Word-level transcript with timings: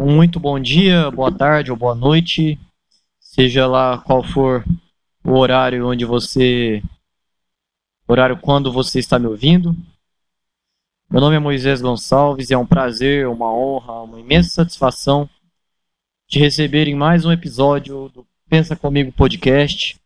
muito 0.00 0.40
bom 0.40 0.58
dia, 0.58 1.10
boa 1.10 1.30
tarde 1.30 1.70
ou 1.70 1.76
boa 1.76 1.94
noite, 1.94 2.58
seja 3.20 3.66
lá 3.66 3.98
qual 3.98 4.22
for 4.22 4.64
o 5.22 5.32
horário 5.32 5.86
onde 5.86 6.06
você. 6.06 6.82
horário 8.08 8.38
quando 8.38 8.72
você 8.72 8.98
está 8.98 9.18
me 9.18 9.26
ouvindo. 9.26 9.76
Meu 11.10 11.20
nome 11.20 11.36
é 11.36 11.38
Moisés 11.38 11.82
Gonçalves 11.82 12.48
e 12.48 12.54
é 12.54 12.58
um 12.58 12.64
prazer, 12.64 13.28
uma 13.28 13.52
honra, 13.52 14.02
uma 14.02 14.18
imensa 14.18 14.48
satisfação 14.50 15.28
te 16.26 16.38
receber 16.38 16.88
em 16.88 16.94
mais 16.94 17.26
um 17.26 17.32
episódio 17.32 18.08
do 18.08 18.26
Pensa 18.48 18.74
Comigo 18.74 19.12
Podcast. 19.12 20.00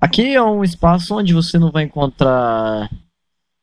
Aqui 0.00 0.34
é 0.34 0.42
um 0.42 0.62
espaço 0.62 1.16
onde 1.16 1.34
você 1.34 1.58
não 1.58 1.72
vai 1.72 1.82
encontrar 1.82 2.88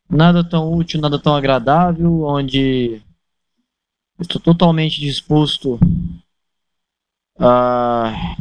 nada 0.09 0.43
tão 0.43 0.73
útil, 0.73 0.99
nada 0.99 1.17
tão 1.17 1.33
agradável, 1.33 2.23
onde 2.23 3.04
estou 4.19 4.41
totalmente 4.41 4.99
disposto 4.99 5.79
a 7.37 8.35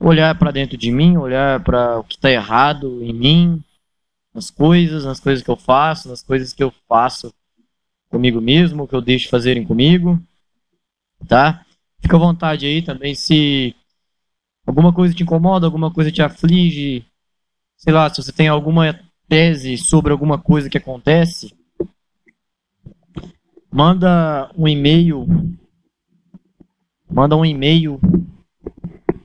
olhar 0.00 0.36
para 0.38 0.50
dentro 0.50 0.76
de 0.76 0.90
mim, 0.90 1.16
olhar 1.16 1.62
para 1.62 1.98
o 1.98 2.04
que 2.04 2.14
está 2.14 2.30
errado 2.30 3.02
em 3.02 3.12
mim, 3.12 3.64
nas 4.34 4.50
coisas, 4.50 5.04
nas 5.04 5.20
coisas 5.20 5.44
que 5.44 5.50
eu 5.50 5.56
faço, 5.56 6.08
nas 6.08 6.22
coisas 6.22 6.52
que 6.52 6.62
eu 6.62 6.72
faço 6.88 7.32
comigo 8.08 8.40
mesmo, 8.40 8.86
que 8.86 8.94
eu 8.94 9.00
deixo 9.00 9.28
fazerem 9.28 9.64
comigo, 9.64 10.20
tá? 11.26 11.64
Fica 12.00 12.16
à 12.16 12.20
vontade 12.20 12.66
aí 12.66 12.82
também 12.82 13.14
se 13.14 13.74
alguma 14.66 14.92
coisa 14.92 15.14
te 15.14 15.22
incomoda, 15.22 15.66
alguma 15.66 15.92
coisa 15.92 16.10
te 16.10 16.22
aflige, 16.22 17.04
sei 17.76 17.92
lá, 17.92 18.08
se 18.08 18.22
você 18.22 18.32
tem 18.32 18.48
alguma 18.48 18.98
tese 19.28 19.78
sobre 19.78 20.12
alguma 20.12 20.38
coisa 20.38 20.68
que 20.68 20.78
acontece, 20.78 21.54
manda 23.72 24.52
um 24.56 24.68
e-mail, 24.68 25.26
manda 27.10 27.34
um 27.34 27.44
e-mail. 27.44 27.98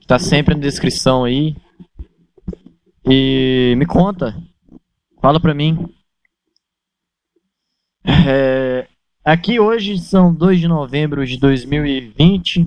Tá 0.06 0.18
sempre 0.18 0.54
na 0.54 0.60
descrição 0.60 1.24
aí. 1.24 1.54
E 3.04 3.74
me 3.76 3.84
conta, 3.84 4.34
fala 5.20 5.38
pra 5.38 5.54
mim. 5.54 5.86
É, 8.26 8.88
aqui 9.22 9.60
hoje 9.60 9.98
são 9.98 10.34
2 10.34 10.60
de 10.60 10.68
novembro 10.68 11.26
de 11.26 11.36
2020, 11.38 12.66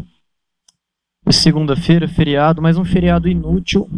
segunda-feira, 1.31 2.08
feriado, 2.08 2.61
mais 2.61 2.78
um 2.78 2.86
feriado 2.86 3.28
inútil. 3.28 3.89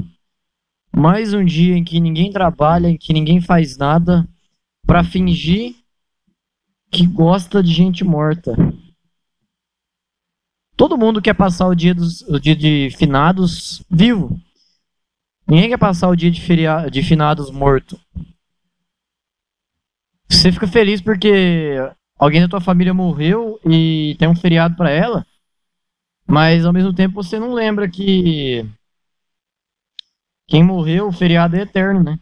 Mais 0.96 1.34
um 1.34 1.44
dia 1.44 1.76
em 1.76 1.84
que 1.84 2.00
ninguém 2.00 2.32
trabalha, 2.32 2.88
em 2.88 2.98
que 2.98 3.12
ninguém 3.12 3.42
faz 3.42 3.78
nada 3.78 4.28
para 4.86 5.04
fingir 5.04 5.76
que 6.94 7.08
gosta 7.08 7.64
de 7.64 7.74
gente 7.74 8.04
morta. 8.04 8.56
Todo 10.78 10.98
mundo 10.98 11.22
quer 11.22 11.34
passar 11.34 11.68
o 11.68 11.76
dia, 11.76 11.94
dos, 11.94 12.22
o 12.22 12.40
dia 12.40 12.56
de 12.56 12.92
finados 12.92 13.84
vivo. 13.90 14.40
Ninguém 15.48 15.70
quer 15.70 15.80
passar 15.80 16.08
o 16.10 16.16
dia 16.16 16.30
de, 16.30 16.40
feria, 16.40 16.88
de 16.90 17.02
finados 17.02 17.50
morto. 17.50 18.00
Você 20.30 20.52
fica 20.52 20.68
feliz 20.68 21.02
porque 21.02 21.76
alguém 22.18 22.42
da 22.42 22.48
tua 22.48 22.62
família 22.62 22.94
morreu 22.94 23.60
e 23.66 24.16
tem 24.20 24.28
um 24.28 24.36
feriado 24.36 24.76
para 24.76 24.92
ela, 24.92 25.26
mas 26.28 26.66
ao 26.66 26.74
mesmo 26.74 26.94
tempo 26.94 27.22
você 27.22 27.40
não 27.40 27.54
lembra 27.54 27.90
que 27.90 28.66
quem 30.48 30.64
morreu, 30.64 31.08
o 31.08 31.12
feriado 31.12 31.56
é 31.56 31.62
eterno, 31.62 32.04
né? 32.04 32.20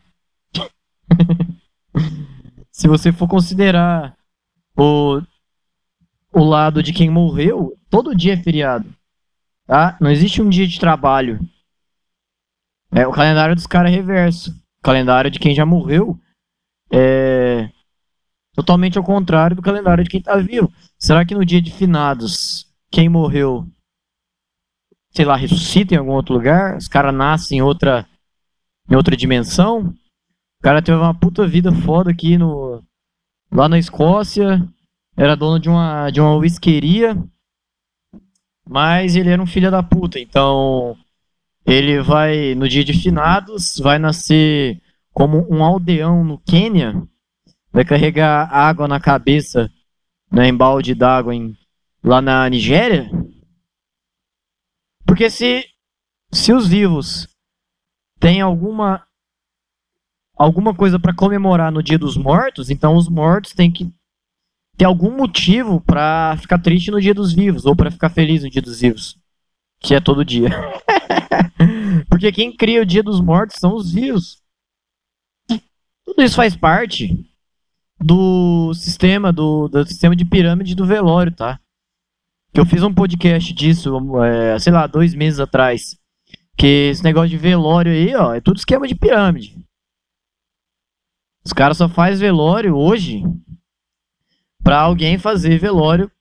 Se 2.71 2.87
você 2.87 3.11
for 3.11 3.27
considerar 3.27 4.15
o, 4.81 5.21
o 6.33 6.43
lado 6.43 6.81
de 6.81 6.91
quem 6.91 7.09
morreu, 7.09 7.77
todo 7.89 8.15
dia 8.15 8.33
é 8.33 8.37
feriado. 8.37 8.91
Tá? 9.67 9.95
Não 10.01 10.09
existe 10.09 10.41
um 10.41 10.49
dia 10.49 10.67
de 10.67 10.79
trabalho. 10.79 11.39
É, 12.91 13.05
o 13.05 13.11
calendário 13.11 13.55
dos 13.55 13.67
caras 13.67 13.91
é 13.91 13.95
reverso. 13.95 14.51
O 14.51 14.83
calendário 14.83 15.29
de 15.29 15.39
quem 15.39 15.53
já 15.53 15.65
morreu 15.65 16.19
é 16.91 17.69
totalmente 18.53 18.97
ao 18.97 19.03
contrário 19.03 19.55
do 19.55 19.61
calendário 19.61 20.03
de 20.03 20.09
quem 20.09 20.19
está 20.19 20.35
vivo. 20.37 20.71
Será 20.97 21.25
que 21.25 21.35
no 21.35 21.45
dia 21.45 21.61
de 21.61 21.71
finados, 21.71 22.65
quem 22.91 23.07
morreu, 23.07 23.65
sei 25.11 25.23
lá, 25.23 25.35
ressuscita 25.35 25.93
em 25.93 25.97
algum 25.97 26.11
outro 26.11 26.33
lugar? 26.33 26.75
Os 26.75 26.87
caras 26.87 27.13
nascem 27.13 27.59
em 27.59 27.61
outra 27.61 28.05
em 28.89 28.95
outra 28.95 29.15
dimensão. 29.15 29.93
O 30.59 30.63
cara 30.63 30.81
teve 30.81 30.97
uma 30.97 31.17
puta 31.17 31.47
vida 31.47 31.71
foda 31.71 32.11
aqui 32.11 32.37
no. 32.37 32.83
Lá 33.51 33.67
na 33.67 33.77
Escócia. 33.77 34.67
Era 35.15 35.35
dono 35.35 35.59
de 35.59 35.69
uma, 35.69 36.09
de 36.09 36.21
uma 36.21 36.35
whiskeria. 36.35 37.15
Mas 38.67 39.15
ele 39.15 39.29
era 39.29 39.41
um 39.41 39.47
filho 39.47 39.69
da 39.69 39.83
puta. 39.83 40.19
Então. 40.19 40.97
Ele 41.65 42.01
vai, 42.01 42.55
no 42.55 42.67
dia 42.67 42.83
de 42.83 42.93
finados, 42.93 43.77
vai 43.77 43.99
nascer 43.99 44.81
como 45.13 45.45
um 45.49 45.63
aldeão 45.63 46.23
no 46.23 46.39
Quênia. 46.39 47.01
Vai 47.71 47.85
carregar 47.85 48.51
água 48.51 48.87
na 48.87 48.99
cabeça, 48.99 49.71
né, 50.31 50.47
em 50.47 50.55
balde 50.55 50.95
d'água 50.95 51.35
em, 51.35 51.55
lá 52.03 52.21
na 52.21 52.49
Nigéria. 52.49 53.09
Porque 55.05 55.29
se, 55.29 55.65
se 56.31 56.51
os 56.51 56.67
vivos 56.67 57.27
tem 58.19 58.41
alguma 58.41 59.05
alguma 60.41 60.73
coisa 60.73 60.99
para 60.99 61.13
comemorar 61.13 61.71
no 61.71 61.83
Dia 61.83 61.99
dos 61.99 62.17
Mortos, 62.17 62.69
então 62.69 62.95
os 62.95 63.07
mortos 63.07 63.53
têm 63.53 63.71
que 63.71 63.91
ter 64.75 64.85
algum 64.85 65.15
motivo 65.15 65.79
para 65.79 66.35
ficar 66.37 66.57
triste 66.59 66.89
no 66.89 66.99
Dia 66.99 67.13
dos 67.13 67.31
Vivos 67.31 67.65
ou 67.65 67.75
para 67.75 67.91
ficar 67.91 68.09
feliz 68.09 68.43
no 68.43 68.49
Dia 68.49 68.61
dos 68.61 68.81
Vivos, 68.81 69.17
que 69.79 69.93
é 69.93 69.99
todo 69.99 70.25
dia. 70.25 70.49
Porque 72.09 72.31
quem 72.31 72.55
cria 72.55 72.81
o 72.81 72.85
Dia 72.85 73.03
dos 73.03 73.21
Mortos 73.21 73.57
são 73.59 73.75
os 73.75 73.93
vivos. 73.93 74.41
Tudo 76.03 76.23
isso 76.23 76.35
faz 76.35 76.55
parte 76.55 77.15
do 77.99 78.73
sistema 78.73 79.31
do, 79.31 79.67
do 79.67 79.85
sistema 79.85 80.15
de 80.15 80.25
pirâmide 80.25 80.75
do 80.75 80.85
velório, 80.85 81.31
tá? 81.31 81.59
Que 82.51 82.59
eu 82.59 82.65
fiz 82.65 82.81
um 82.81 82.93
podcast 82.93 83.53
disso, 83.53 83.95
é, 84.23 84.57
sei 84.59 84.73
lá, 84.73 84.87
dois 84.87 85.13
meses 85.13 85.39
atrás. 85.39 85.95
Que 86.57 86.89
esse 86.89 87.03
negócio 87.03 87.29
de 87.29 87.37
velório 87.37 87.91
aí, 87.91 88.15
ó, 88.15 88.33
é 88.33 88.41
tudo 88.41 88.57
esquema 88.57 88.87
de 88.87 88.95
pirâmide. 88.95 89.55
Os 91.43 91.53
caras 91.53 91.77
só 91.77 91.89
faz 91.89 92.19
velório 92.19 92.75
hoje 92.75 93.23
para 94.63 94.79
alguém 94.79 95.17
fazer 95.17 95.57
velório, 95.57 96.11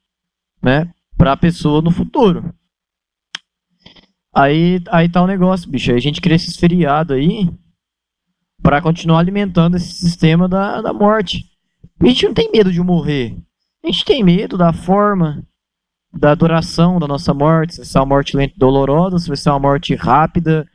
né, 0.63 0.93
pra 1.17 1.37
pessoa 1.37 1.83
no 1.83 1.91
futuro. 1.91 2.55
Aí, 4.35 4.81
aí 4.89 5.09
tá 5.09 5.23
o 5.23 5.27
negócio, 5.27 5.71
bicho. 5.71 5.91
Aí 5.91 5.97
a 5.97 6.01
gente 6.01 6.21
cria 6.21 6.37
esses 6.37 6.57
feriados 6.57 7.17
aí 7.17 7.51
para 8.63 8.81
continuar 8.81 9.19
alimentando 9.19 9.77
esse 9.77 9.93
sistema 9.93 10.49
da, 10.49 10.81
da 10.81 10.93
morte. 10.93 11.45
A 12.01 12.07
gente 12.07 12.27
não 12.27 12.35
tem 12.35 12.51
medo 12.51 12.73
de 12.73 12.81
morrer. 12.81 13.37
A 13.83 13.89
gente 13.89 14.05
tem 14.05 14.23
medo 14.23 14.57
da 14.57 14.73
forma 14.73 15.43
da 16.13 16.35
duração 16.35 16.99
da 16.99 17.07
nossa 17.07 17.33
morte, 17.33 17.75
se 17.75 17.79
vai 17.79 17.87
ser 17.87 17.99
uma 17.99 18.07
morte 18.07 18.37
lenta 18.37 18.55
e 18.55 18.59
dolorosa, 18.59 19.19
se 19.19 19.29
vai 19.29 19.37
ser 19.37 19.51
uma 19.51 19.61
morte 19.61 19.95
rápida 19.95 20.67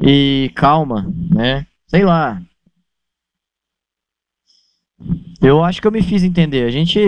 e 0.00 0.50
calma, 0.54 1.10
né? 1.30 1.66
Sei 1.86 2.04
lá. 2.04 2.40
Eu 5.40 5.62
acho 5.62 5.80
que 5.80 5.86
eu 5.86 5.92
me 5.92 6.02
fiz 6.02 6.22
entender. 6.22 6.66
A 6.66 6.70
gente 6.70 6.98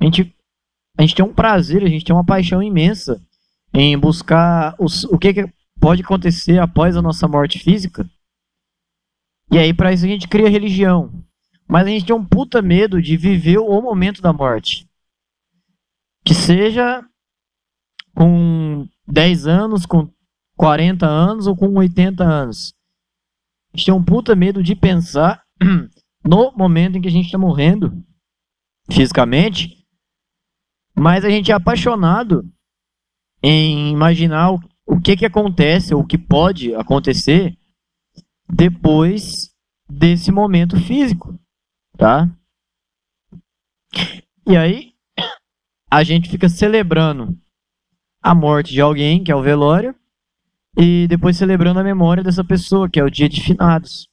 a 0.00 0.04
gente 0.04 0.34
a 0.98 1.02
gente 1.02 1.14
tem 1.14 1.24
um 1.24 1.32
prazer, 1.32 1.82
a 1.82 1.88
gente 1.88 2.04
tem 2.04 2.14
uma 2.14 2.24
paixão 2.24 2.62
imensa 2.62 3.20
em 3.72 3.96
buscar 3.98 4.74
os, 4.78 5.04
o 5.04 5.18
que, 5.18 5.32
que 5.32 5.52
pode 5.80 6.02
acontecer 6.02 6.58
após 6.58 6.96
a 6.96 7.02
nossa 7.02 7.26
morte 7.28 7.58
física. 7.58 8.08
E 9.50 9.58
aí 9.58 9.72
para 9.72 9.92
isso 9.92 10.04
a 10.04 10.08
gente 10.08 10.28
cria 10.28 10.48
religião. 10.48 11.12
Mas 11.68 11.86
a 11.86 11.90
gente 11.90 12.04
tem 12.04 12.14
um 12.14 12.24
puta 12.24 12.60
medo 12.60 13.00
de 13.00 13.16
viver 13.16 13.58
o 13.58 13.80
momento 13.80 14.20
da 14.20 14.32
morte 14.32 14.90
que 16.24 16.34
seja 16.34 17.04
com 18.14 18.86
10 19.06 19.46
anos, 19.46 19.86
com 19.86 20.08
40 20.56 21.06
anos 21.06 21.46
ou 21.46 21.56
com 21.56 21.74
80 21.74 22.22
anos. 22.22 22.74
A 23.72 23.76
gente 23.76 23.86
tem 23.86 23.94
um 23.94 24.04
puta 24.04 24.34
medo 24.34 24.62
de 24.62 24.74
pensar 24.74 25.42
no 26.24 26.52
momento 26.52 26.96
em 26.96 27.00
que 27.00 27.08
a 27.08 27.12
gente 27.12 27.26
está 27.26 27.38
morrendo 27.38 27.92
fisicamente, 28.90 29.86
mas 30.94 31.24
a 31.24 31.30
gente 31.30 31.50
é 31.50 31.54
apaixonado 31.54 32.44
em 33.42 33.92
imaginar 33.92 34.52
o, 34.86 35.00
que 35.00 35.16
que 35.16 35.26
acontece 35.26 35.94
ou 35.94 36.02
o 36.02 36.06
que 36.06 36.18
pode 36.18 36.74
acontecer 36.74 37.56
depois 38.48 39.50
desse 39.88 40.30
momento 40.30 40.78
físico, 40.80 41.38
tá? 41.96 42.28
E 44.46 44.56
aí 44.56 44.92
a 45.90 46.02
gente 46.02 46.28
fica 46.28 46.48
celebrando 46.48 47.38
a 48.22 48.34
morte 48.34 48.72
de 48.72 48.80
alguém, 48.80 49.24
que 49.24 49.32
é 49.32 49.36
o 49.36 49.42
velório, 49.42 49.94
e 50.76 51.06
depois 51.08 51.36
celebrando 51.36 51.80
a 51.80 51.84
memória 51.84 52.22
dessa 52.22 52.44
pessoa, 52.44 52.88
que 52.88 53.00
é 53.00 53.04
o 53.04 53.10
dia 53.10 53.28
de 53.28 53.40
finados. 53.40 54.09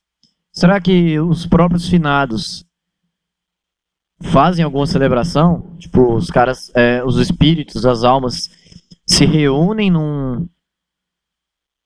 Será 0.57 0.81
que 0.81 1.19
os 1.19 1.45
próprios 1.45 1.87
finados 1.87 2.65
fazem 4.19 4.65
alguma 4.65 4.87
celebração, 4.87 5.77
tipo, 5.77 6.15
os 6.15 6.31
caras, 6.31 6.71
é, 6.73 7.03
os 7.03 7.17
espíritos, 7.17 7.85
as 7.85 8.03
almas 8.03 8.49
se 9.05 9.23
reúnem 9.23 9.91
num 9.91 10.49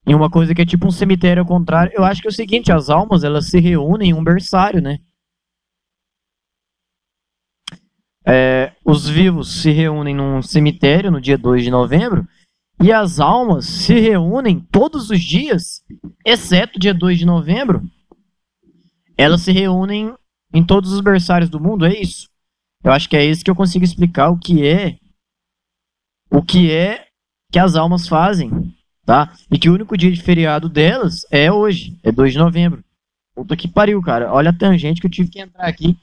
em 0.07 0.15
uma 0.15 0.29
coisa 0.29 0.55
que 0.55 0.61
é 0.61 0.65
tipo 0.65 0.87
um 0.87 0.91
cemitério 0.91 1.41
ao 1.41 1.45
contrário. 1.47 1.91
Eu 1.93 2.05
acho 2.05 2.21
que 2.21 2.29
é 2.29 2.31
o 2.31 2.33
seguinte, 2.33 2.71
as 2.71 2.89
almas 2.89 3.25
elas 3.25 3.49
se 3.49 3.59
reúnem 3.59 4.11
em 4.11 4.13
um 4.13 4.23
berçário, 4.23 4.81
né? 4.81 4.99
É, 8.25 8.71
os 8.85 9.05
vivos 9.05 9.61
se 9.61 9.71
reúnem 9.71 10.15
num 10.15 10.41
cemitério 10.41 11.11
no 11.11 11.19
dia 11.19 11.37
2 11.37 11.65
de 11.65 11.71
novembro 11.71 12.25
e 12.81 12.89
as 12.89 13.19
almas 13.19 13.65
se 13.65 13.99
reúnem 13.99 14.61
todos 14.71 15.09
os 15.09 15.19
dias, 15.19 15.83
exceto 16.25 16.79
dia 16.79 16.93
2 16.93 17.19
de 17.19 17.25
novembro. 17.25 17.83
Elas 19.21 19.41
se 19.41 19.51
reúnem 19.51 20.15
em 20.51 20.65
todos 20.65 20.91
os 20.91 20.99
berçários 20.99 21.47
do 21.47 21.59
mundo, 21.59 21.85
é 21.85 21.93
isso. 21.93 22.27
Eu 22.83 22.91
acho 22.91 23.07
que 23.07 23.15
é 23.15 23.23
isso 23.23 23.43
que 23.43 23.51
eu 23.51 23.55
consigo 23.55 23.85
explicar 23.85 24.29
o 24.29 24.39
que 24.39 24.65
é 24.65 24.97
o 26.31 26.41
que 26.41 26.71
é 26.71 27.05
que 27.51 27.59
as 27.59 27.75
almas 27.75 28.07
fazem, 28.07 28.73
tá? 29.05 29.31
E 29.51 29.59
que 29.59 29.69
o 29.69 29.75
único 29.75 29.95
dia 29.95 30.11
de 30.11 30.19
feriado 30.19 30.67
delas 30.67 31.21
é 31.29 31.51
hoje, 31.51 31.99
é 32.01 32.11
2 32.11 32.33
de 32.33 32.39
novembro. 32.39 32.83
Puta 33.35 33.55
que 33.55 33.67
pariu, 33.67 34.01
cara. 34.01 34.33
Olha 34.33 34.49
a 34.49 34.57
tangente 34.57 34.99
que 34.99 35.05
eu 35.05 35.11
tive 35.11 35.29
que 35.29 35.39
entrar 35.39 35.67
aqui 35.67 35.95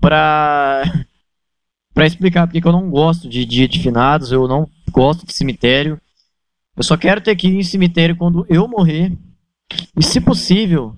pra, 0.00 0.84
pra 1.92 2.06
explicar 2.06 2.46
porque 2.46 2.64
eu 2.64 2.70
não 2.70 2.88
gosto 2.88 3.28
de 3.28 3.44
dia 3.44 3.66
de 3.66 3.80
finados, 3.80 4.30
eu 4.30 4.46
não 4.46 4.70
gosto 4.92 5.26
de 5.26 5.32
cemitério. 5.32 6.00
Eu 6.76 6.84
só 6.84 6.96
quero 6.96 7.20
ter 7.20 7.34
que 7.34 7.48
ir 7.48 7.56
em 7.56 7.64
cemitério 7.64 8.16
quando 8.16 8.46
eu 8.48 8.68
morrer. 8.68 9.12
E 9.98 10.04
se 10.04 10.20
possível, 10.20 10.96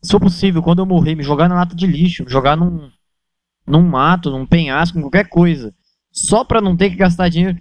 se 0.00 0.12
for 0.12 0.20
possível, 0.20 0.62
quando 0.62 0.78
eu 0.78 0.86
morrer, 0.86 1.14
me 1.14 1.22
jogar 1.22 1.48
na 1.48 1.56
lata 1.56 1.74
de 1.74 1.86
lixo, 1.86 2.24
me 2.24 2.30
jogar 2.30 2.56
num, 2.56 2.90
num 3.66 3.82
mato, 3.82 4.30
num 4.30 4.46
penhasco, 4.46 5.00
qualquer 5.00 5.28
coisa. 5.28 5.74
Só 6.12 6.44
pra 6.44 6.60
não 6.60 6.76
ter 6.76 6.90
que 6.90 6.96
gastar 6.96 7.28
dinheiro. 7.28 7.60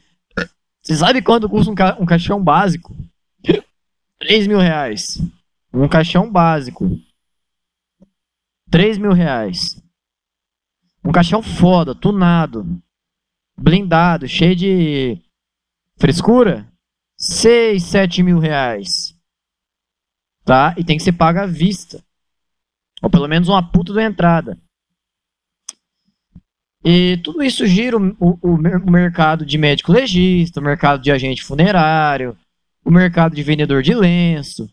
Você 0.82 0.96
sabe 0.96 1.22
quanto 1.22 1.50
custa 1.50 1.72
um, 1.72 1.76
ca 1.76 1.98
um 2.00 2.06
caixão 2.06 2.42
básico? 2.42 2.96
3 4.20 4.48
mil 4.48 4.60
reais. 4.60 5.22
Um 5.74 5.88
caixão 5.88 6.32
básico. 6.32 6.90
3 8.70 8.98
mil 8.98 9.14
reais. 9.14 9.82
Um 11.04 11.12
caixão 11.12 11.42
foda, 11.42 11.94
tunado. 11.94 12.66
Blindado, 13.58 14.28
cheio 14.28 14.56
de 14.56 15.22
frescura. 15.98 16.68
6, 17.18 17.84
7 17.84 18.24
mil 18.24 18.40
reais. 18.40 19.16
Tá? 20.46 20.74
E 20.78 20.84
tem 20.84 20.98
que 20.98 21.04
ser 21.04 21.14
pago 21.14 21.40
à 21.40 21.46
vista. 21.46 22.04
Ou 23.02 23.10
pelo 23.10 23.28
menos 23.28 23.48
uma 23.48 23.62
puta 23.62 23.94
da 23.94 24.04
entrada. 24.04 24.58
E 26.84 27.18
tudo 27.18 27.44
isso 27.44 27.66
gira 27.68 27.98
o, 27.98 28.16
o, 28.20 28.38
o, 28.42 28.92
mercado 28.92 29.46
de 29.46 29.58
médico 29.58 29.92
legista, 29.92 30.60
o 30.60 30.64
mercado 30.64 31.02
de 31.02 31.12
agente 31.12 31.44
funerário, 31.44 32.38
o 32.84 32.90
mercado 32.90 33.36
de 33.36 33.44
vendedor 33.44 33.84
de 33.84 33.94
lenço, 33.94 34.70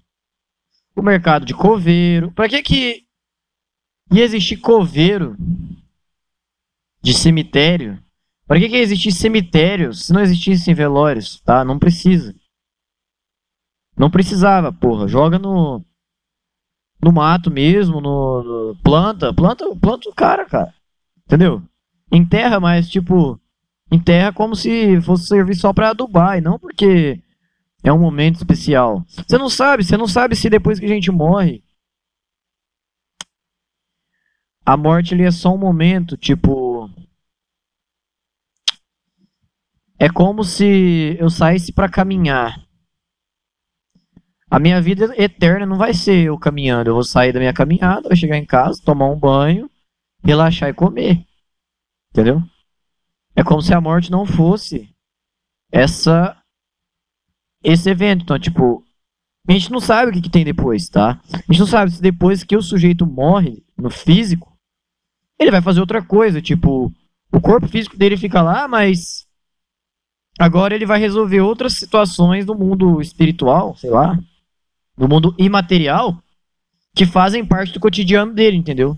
o 0.95 1.03
mercado 1.03 1.45
de 1.45 1.55
coveiro. 1.55 2.31
Para 2.33 2.49
que 2.49 2.63
que 2.63 3.03
ia 4.13 4.23
existir 4.23 4.59
coveiro 4.59 5.37
de 7.03 7.13
cemitério? 7.13 7.99
Para 8.47 8.61
que 8.61 8.69
que 8.69 8.77
existir 8.77 9.11
cemitério 9.11 9.93
se 9.93 10.13
não 10.13 10.21
existissem 10.21 10.75
velórios, 10.75 11.41
tá? 11.41 11.65
Não 11.65 11.79
precisa. 11.79 12.35
Não 13.97 14.11
precisava, 14.11 14.73
porra. 14.73 15.09
Joga 15.09 15.39
no 15.39 15.85
no 17.05 17.13
mato 17.13 17.51
mesmo, 17.51 18.01
no, 18.01 18.43
no 18.43 18.77
planta, 18.83 19.33
planta, 19.33 19.65
planta 19.77 20.09
o 20.09 20.15
cara, 20.15 20.45
cara. 20.47 20.75
Entendeu? 21.27 21.63
Enterra, 22.11 22.59
mas 22.59 22.89
tipo, 22.89 23.39
enterra 23.91 24.33
como 24.33 24.57
se 24.57 25.01
fosse 25.03 25.27
servir 25.27 25.55
só 25.55 25.73
para 25.73 25.91
adubar, 25.91 26.39
e 26.39 26.41
não 26.41 26.59
porque 26.59 27.21
é 27.83 27.93
um 27.93 27.99
momento 27.99 28.37
especial. 28.37 29.05
Você 29.07 29.39
não 29.39 29.49
sabe, 29.49 29.85
você 29.85 29.97
não 29.97 30.09
sabe 30.09 30.35
se 30.35 30.51
depois 30.51 30.79
que 30.81 30.87
a 30.87 30.89
gente 30.89 31.11
morre, 31.11 31.63
a 34.65 34.77
morte 34.77 35.15
ali 35.15 35.25
é 35.25 35.31
só 35.31 35.55
um 35.55 35.59
momento, 35.59 36.17
tipo, 36.17 36.91
é 39.99 40.09
como 40.09 40.43
se 40.43 41.17
eu 41.19 41.29
saísse 41.29 41.73
para 41.73 41.89
caminhar. 41.89 42.65
A 44.55 44.61
minha 44.61 44.81
vida 44.81 45.13
eterna 45.21 45.67
não 45.67 45.77
vai 45.77 45.93
ser 45.93 46.27
eu 46.27 46.39
caminhando. 46.39 46.89
Eu 46.89 46.95
vou 46.95 47.03
sair 47.03 47.33
da 47.33 47.41
minha 47.41 47.53
caminhada, 47.53 48.09
vou 48.09 48.17
chegar 48.17 48.39
em 48.39 48.47
casa, 48.47 48.81
tomar 48.85 49.11
um 49.11 49.19
banho, 49.19 49.69
relaxar 50.23 50.69
e 50.69 50.73
comer. 50.73 51.27
Entendeu? 52.13 52.41
É 53.35 53.43
como 53.43 53.61
se 53.61 53.75
a 53.75 53.81
morte 53.81 54.13
não 54.13 54.25
fosse 54.25 54.89
essa 55.73 56.41
esse 57.65 57.91
evento. 57.91 58.23
Então, 58.23 58.39
tipo, 58.39 58.85
a 59.49 59.53
gente 59.53 59.73
não 59.73 59.81
sabe 59.81 60.13
o 60.13 60.15
que, 60.15 60.23
que 60.23 60.31
tem 60.31 60.45
depois, 60.45 60.89
tá? 60.89 61.21
A 61.33 61.53
gente 61.53 61.59
não 61.59 61.67
sabe 61.67 61.91
se 61.91 62.01
depois 62.01 62.45
que 62.45 62.57
o 62.57 62.63
sujeito 62.63 63.05
morre 63.05 63.61
no 63.77 63.91
físico, 63.91 64.57
ele 65.37 65.51
vai 65.51 65.61
fazer 65.61 65.81
outra 65.81 66.01
coisa. 66.01 66.41
Tipo, 66.41 66.93
o 67.33 67.41
corpo 67.41 67.67
físico 67.67 67.97
dele 67.97 68.17
fica 68.17 68.41
lá, 68.41 68.69
mas 68.69 69.27
agora 70.39 70.77
ele 70.77 70.87
vai 70.87 71.01
resolver 71.01 71.41
outras 71.41 71.73
situações 71.73 72.47
do 72.47 72.55
mundo 72.55 73.01
espiritual, 73.01 73.75
sei 73.75 73.91
lá 73.91 74.17
do 74.97 75.09
mundo 75.09 75.35
imaterial 75.39 76.17
que 76.95 77.05
fazem 77.05 77.45
parte 77.45 77.73
do 77.73 77.81
cotidiano 77.81 78.33
dele, 78.33 78.57
entendeu? 78.57 78.97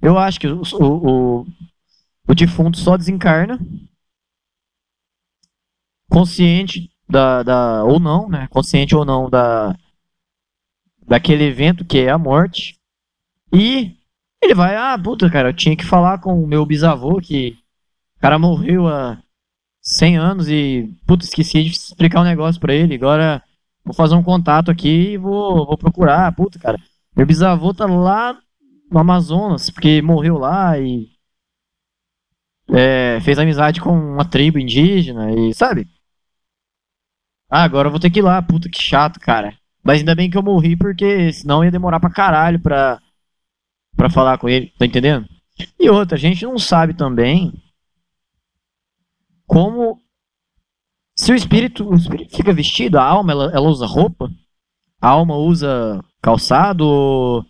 Eu 0.00 0.18
acho 0.18 0.38
que 0.38 0.46
o, 0.46 0.62
o, 0.80 1.46
o 2.28 2.34
defunto 2.34 2.78
só 2.78 2.96
desencarna 2.96 3.58
consciente 6.08 6.90
da, 7.08 7.42
da 7.42 7.84
ou 7.84 7.98
não, 7.98 8.28
né? 8.28 8.46
Consciente 8.48 8.94
ou 8.94 9.04
não 9.04 9.28
da 9.28 9.76
daquele 11.06 11.44
evento 11.44 11.84
que 11.84 11.98
é 11.98 12.10
a 12.10 12.18
morte. 12.18 12.78
E 13.52 13.94
ele 14.42 14.54
vai, 14.54 14.76
ah, 14.76 14.98
puta, 14.98 15.30
cara, 15.30 15.50
eu 15.50 15.54
tinha 15.54 15.76
que 15.76 15.84
falar 15.84 16.18
com 16.18 16.42
o 16.42 16.46
meu 16.46 16.64
bisavô 16.64 17.20
que 17.20 17.56
o 18.16 18.20
cara 18.20 18.38
morreu 18.38 18.88
há 18.88 19.22
100 19.82 20.16
anos 20.16 20.48
e 20.48 20.90
puta, 21.06 21.24
esqueci 21.24 21.62
de 21.62 21.70
explicar 21.70 22.20
um 22.20 22.24
negócio 22.24 22.60
para 22.60 22.74
ele. 22.74 22.94
Agora 22.94 23.42
Vou 23.84 23.94
fazer 23.94 24.14
um 24.14 24.22
contato 24.22 24.70
aqui 24.70 25.12
e 25.12 25.18
vou, 25.18 25.66
vou 25.66 25.76
procurar. 25.76 26.34
Puta, 26.34 26.58
cara. 26.58 26.78
Meu 27.16 27.26
bisavô 27.26 27.72
tá 27.74 27.86
lá 27.86 28.36
no 28.90 28.98
Amazonas, 28.98 29.70
porque 29.70 30.00
morreu 30.02 30.38
lá 30.38 30.78
e 30.78 31.08
é, 32.68 33.20
fez 33.20 33.38
amizade 33.38 33.80
com 33.80 33.90
uma 33.90 34.24
tribo 34.24 34.58
indígena 34.58 35.32
e, 35.32 35.54
sabe? 35.54 35.86
Ah, 37.50 37.62
agora 37.62 37.88
eu 37.88 37.90
vou 37.90 38.00
ter 38.00 38.10
que 38.10 38.18
ir 38.20 38.22
lá. 38.22 38.40
Puta, 38.42 38.68
que 38.68 38.82
chato, 38.82 39.20
cara. 39.20 39.56
Mas 39.82 39.98
ainda 39.98 40.14
bem 40.14 40.30
que 40.30 40.36
eu 40.36 40.42
morri, 40.42 40.76
porque 40.76 41.32
senão 41.32 41.62
ia 41.62 41.70
demorar 41.70 42.00
pra 42.00 42.10
caralho 42.10 42.58
pra, 42.60 43.00
pra 43.96 44.10
falar 44.10 44.38
com 44.38 44.48
ele. 44.48 44.72
Tá 44.78 44.86
entendendo? 44.86 45.28
E 45.78 45.88
outra, 45.90 46.16
a 46.16 46.20
gente 46.20 46.44
não 46.44 46.58
sabe 46.58 46.94
também 46.94 47.52
como 49.46 50.00
se 51.24 51.32
o 51.32 51.34
espírito, 51.34 51.88
o 51.88 51.94
espírito 51.94 52.36
fica 52.36 52.52
vestido, 52.52 52.98
a 52.98 53.02
alma 53.02 53.32
ela, 53.32 53.50
ela 53.54 53.66
usa 53.66 53.86
roupa, 53.86 54.30
a 55.00 55.08
alma 55.08 55.34
usa 55.34 56.04
calçado, 56.20 56.86
ou, 56.86 57.46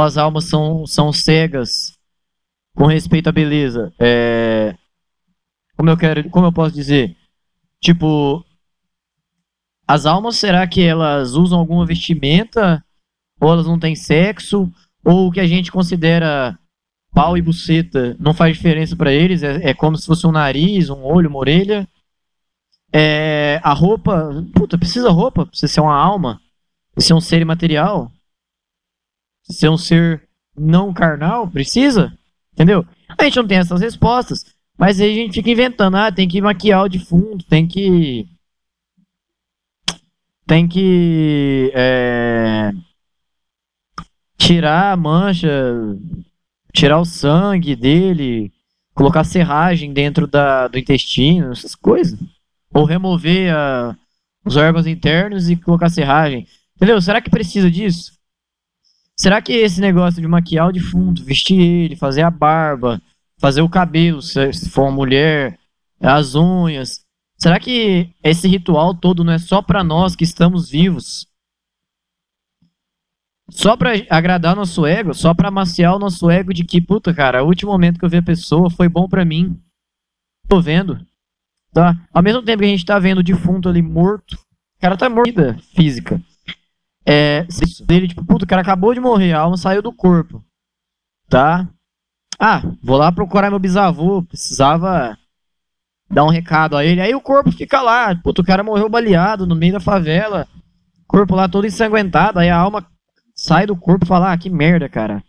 as 0.00 0.16
almas 0.16 0.44
são, 0.44 0.86
são 0.86 1.12
cegas 1.12 1.98
com 2.74 2.86
respeito 2.86 3.28
à 3.28 3.32
beleza? 3.32 3.92
É, 4.00 4.74
como 5.76 5.90
eu 5.90 5.98
quero, 5.98 6.30
como 6.30 6.46
eu 6.46 6.52
posso 6.52 6.74
dizer? 6.74 7.14
Tipo, 7.78 8.42
as 9.86 10.06
almas 10.06 10.36
será 10.36 10.66
que 10.66 10.80
elas 10.80 11.34
usam 11.34 11.58
alguma 11.58 11.84
vestimenta 11.84 12.82
ou 13.38 13.52
elas 13.52 13.66
não 13.66 13.78
têm 13.78 13.94
sexo 13.94 14.72
ou 15.04 15.28
o 15.28 15.30
que 15.30 15.40
a 15.40 15.46
gente 15.46 15.70
considera 15.70 16.58
pau 17.12 17.36
e 17.36 17.42
buceta 17.42 18.16
não 18.18 18.32
faz 18.32 18.56
diferença 18.56 18.96
para 18.96 19.12
eles? 19.12 19.42
É, 19.42 19.70
é 19.70 19.74
como 19.74 19.98
se 19.98 20.06
fosse 20.06 20.26
um 20.26 20.32
nariz, 20.32 20.88
um 20.88 21.04
olho, 21.04 21.28
uma 21.28 21.38
orelha? 21.38 21.86
É, 22.92 23.60
a 23.62 23.72
roupa. 23.72 24.44
Puta, 24.54 24.78
precisa 24.78 25.10
roupa 25.10 25.46
pra 25.46 25.54
você 25.54 25.68
ser 25.68 25.80
uma 25.80 25.94
alma. 25.94 26.40
Ser 26.98 27.14
um 27.14 27.20
ser 27.20 27.40
imaterial. 27.40 28.10
Ser 29.44 29.68
um 29.68 29.76
ser 29.78 30.22
não 30.56 30.92
carnal. 30.92 31.48
Precisa? 31.48 32.12
Entendeu? 32.52 32.84
A 33.18 33.24
gente 33.24 33.36
não 33.36 33.46
tem 33.46 33.58
essas 33.58 33.80
respostas. 33.80 34.44
Mas 34.76 35.00
aí 35.00 35.10
a 35.10 35.14
gente 35.14 35.34
fica 35.34 35.50
inventando. 35.50 35.96
Ah, 35.96 36.12
tem 36.12 36.28
que 36.28 36.40
maquiar 36.40 36.84
o 36.84 36.88
defunto. 36.88 37.44
Tem 37.46 37.66
que. 37.66 38.26
Tem 40.46 40.66
que. 40.66 41.70
É, 41.74 42.72
tirar 44.38 44.92
a 44.92 44.96
mancha. 44.96 45.48
Tirar 46.72 46.98
o 46.98 47.04
sangue 47.04 47.76
dele. 47.76 48.52
Colocar 48.94 49.24
serragem 49.24 49.92
dentro 49.92 50.26
da, 50.26 50.68
do 50.68 50.78
intestino. 50.78 51.52
Essas 51.52 51.74
coisas. 51.74 52.18
Ou 52.72 52.84
remover 52.84 53.54
a, 53.54 53.96
os 54.44 54.56
órgãos 54.56 54.86
internos 54.86 55.50
e 55.50 55.56
colocar 55.56 55.88
serragem. 55.88 56.46
Entendeu? 56.76 57.00
Será 57.00 57.20
que 57.20 57.30
precisa 57.30 57.70
disso? 57.70 58.12
Será 59.16 59.42
que 59.42 59.52
esse 59.52 59.80
negócio 59.80 60.20
de 60.20 60.26
maquiar 60.26 60.68
o 60.68 60.72
defunto, 60.72 61.22
vestir 61.22 61.60
ele, 61.60 61.94
fazer 61.94 62.22
a 62.22 62.30
barba, 62.30 63.02
fazer 63.38 63.60
o 63.60 63.68
cabelo, 63.68 64.22
se 64.22 64.70
for 64.70 64.84
uma 64.84 64.92
mulher, 64.92 65.58
as 66.00 66.34
unhas, 66.34 67.04
será 67.36 67.60
que 67.60 68.14
esse 68.22 68.48
ritual 68.48 68.94
todo 68.94 69.22
não 69.22 69.34
é 69.34 69.38
só 69.38 69.60
para 69.60 69.84
nós 69.84 70.16
que 70.16 70.24
estamos 70.24 70.70
vivos? 70.70 71.26
Só 73.50 73.76
pra 73.76 73.90
agradar 74.08 74.54
nosso 74.54 74.86
ego, 74.86 75.12
só 75.12 75.34
pra 75.34 75.48
amaciar 75.48 75.96
o 75.96 75.98
nosso 75.98 76.30
ego 76.30 76.54
de 76.54 76.64
que, 76.64 76.80
puta, 76.80 77.12
cara, 77.12 77.42
o 77.42 77.46
último 77.46 77.72
momento 77.72 77.98
que 77.98 78.04
eu 78.04 78.08
vi 78.08 78.18
a 78.18 78.22
pessoa 78.22 78.70
foi 78.70 78.88
bom 78.88 79.08
para 79.08 79.24
mim. 79.24 79.60
Tô 80.48 80.60
vendo. 80.60 81.04
Tá? 81.72 81.94
Ao 82.12 82.22
mesmo 82.22 82.42
tempo 82.42 82.58
que 82.58 82.64
a 82.64 82.68
gente 82.68 82.84
tá 82.84 82.98
vendo 82.98 83.18
o 83.18 83.22
defunto 83.22 83.68
ali 83.68 83.80
morto, 83.80 84.34
o 84.34 84.80
cara 84.80 84.96
tá 84.96 85.08
morto 85.08 85.32
física. 85.74 86.20
É, 87.06 87.46
ele, 87.88 88.08
tipo, 88.08 88.24
puta, 88.24 88.44
o 88.44 88.48
cara 88.48 88.62
acabou 88.62 88.92
de 88.92 89.00
morrer, 89.00 89.32
a 89.32 89.40
alma 89.40 89.56
saiu 89.56 89.82
do 89.82 89.92
corpo. 89.92 90.42
Tá? 91.28 91.68
Ah, 92.38 92.62
vou 92.82 92.96
lá 92.96 93.12
procurar 93.12 93.50
meu 93.50 93.58
bisavô, 93.58 94.22
precisava 94.22 95.16
dar 96.10 96.24
um 96.24 96.30
recado 96.30 96.76
a 96.76 96.84
ele. 96.84 97.00
Aí 97.00 97.14
o 97.14 97.20
corpo 97.20 97.52
fica 97.52 97.80
lá, 97.80 98.14
puta, 98.16 98.42
o 98.42 98.44
cara 98.44 98.64
morreu 98.64 98.88
baleado 98.88 99.46
no 99.46 99.54
meio 99.54 99.74
da 99.74 99.80
favela, 99.80 100.48
corpo 101.06 101.34
lá 101.34 101.48
todo 101.48 101.66
ensanguentado, 101.66 102.38
aí 102.38 102.48
a 102.48 102.56
alma 102.56 102.86
sai 103.34 103.66
do 103.66 103.76
corpo 103.76 104.04
e 104.04 104.08
fala, 104.08 104.32
ah, 104.32 104.38
que 104.38 104.50
merda, 104.50 104.88
cara. 104.88 105.22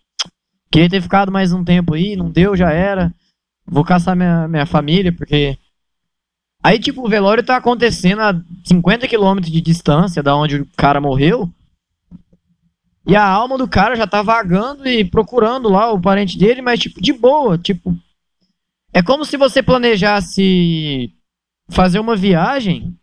Queria 0.72 0.90
ter 0.90 1.02
ficado 1.02 1.32
mais 1.32 1.52
um 1.52 1.64
tempo 1.64 1.94
aí, 1.94 2.16
não 2.16 2.30
deu, 2.30 2.56
já 2.56 2.72
era. 2.72 3.14
Vou 3.66 3.84
caçar 3.84 4.16
minha, 4.16 4.48
minha 4.48 4.66
família, 4.66 5.12
porque. 5.12 5.58
Aí, 6.64 6.78
tipo, 6.78 7.06
o 7.06 7.10
velório 7.10 7.44
tá 7.44 7.58
acontecendo 7.58 8.22
a 8.22 8.40
50 8.64 9.08
quilômetros 9.08 9.52
de 9.52 9.60
distância 9.62 10.22
da 10.22 10.36
onde 10.36 10.58
o 10.58 10.68
cara 10.78 11.02
morreu. 11.02 11.50
E 13.06 13.16
a 13.16 13.26
alma 13.26 13.58
do 13.58 13.68
cara 13.68 13.96
já 13.96 14.06
tá 14.06 14.22
vagando 14.22 14.88
e 14.88 15.04
procurando 15.04 15.70
lá 15.70 15.92
o 15.92 16.00
parente 16.00 16.38
dele, 16.38 16.62
mas, 16.62 16.80
tipo, 16.80 17.02
de 17.02 17.12
boa. 17.12 17.58
Tipo, 17.58 17.96
é 18.94 19.02
como 19.02 19.26
se 19.26 19.38
você 19.38 19.64
planejasse 19.64 21.12
fazer 21.70 22.00
uma 22.00 22.16
viagem. 22.16 22.96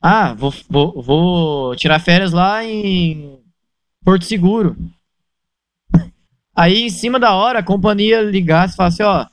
Ah, 0.00 0.32
vou, 0.32 0.52
vou, 0.68 1.02
vou 1.02 1.76
tirar 1.76 1.98
férias 1.98 2.32
lá 2.32 2.64
em 2.64 3.38
Porto 4.02 4.24
Seguro. 4.24 4.76
Aí, 6.56 6.82
em 6.82 6.90
cima 6.90 7.18
da 7.18 7.34
hora, 7.34 7.58
a 7.58 7.64
companhia 7.64 8.22
ligasse 8.22 8.74
e 8.74 8.76
falasse, 8.76 9.02
ó, 9.02 9.26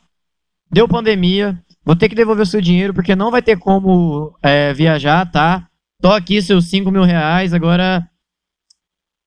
deu 0.71 0.87
pandemia, 0.87 1.57
vou 1.83 1.95
ter 1.95 2.09
que 2.09 2.15
devolver 2.15 2.43
o 2.43 2.45
seu 2.45 2.61
dinheiro 2.61 2.93
porque 2.93 3.15
não 3.15 3.31
vai 3.31 3.41
ter 3.41 3.57
como 3.57 4.37
é, 4.41 4.73
viajar, 4.73 5.29
tá? 5.31 5.67
Tô 6.01 6.11
aqui 6.11 6.41
seus 6.41 6.65
5 6.65 6.89
mil 6.91 7.03
reais, 7.03 7.53
agora 7.53 8.07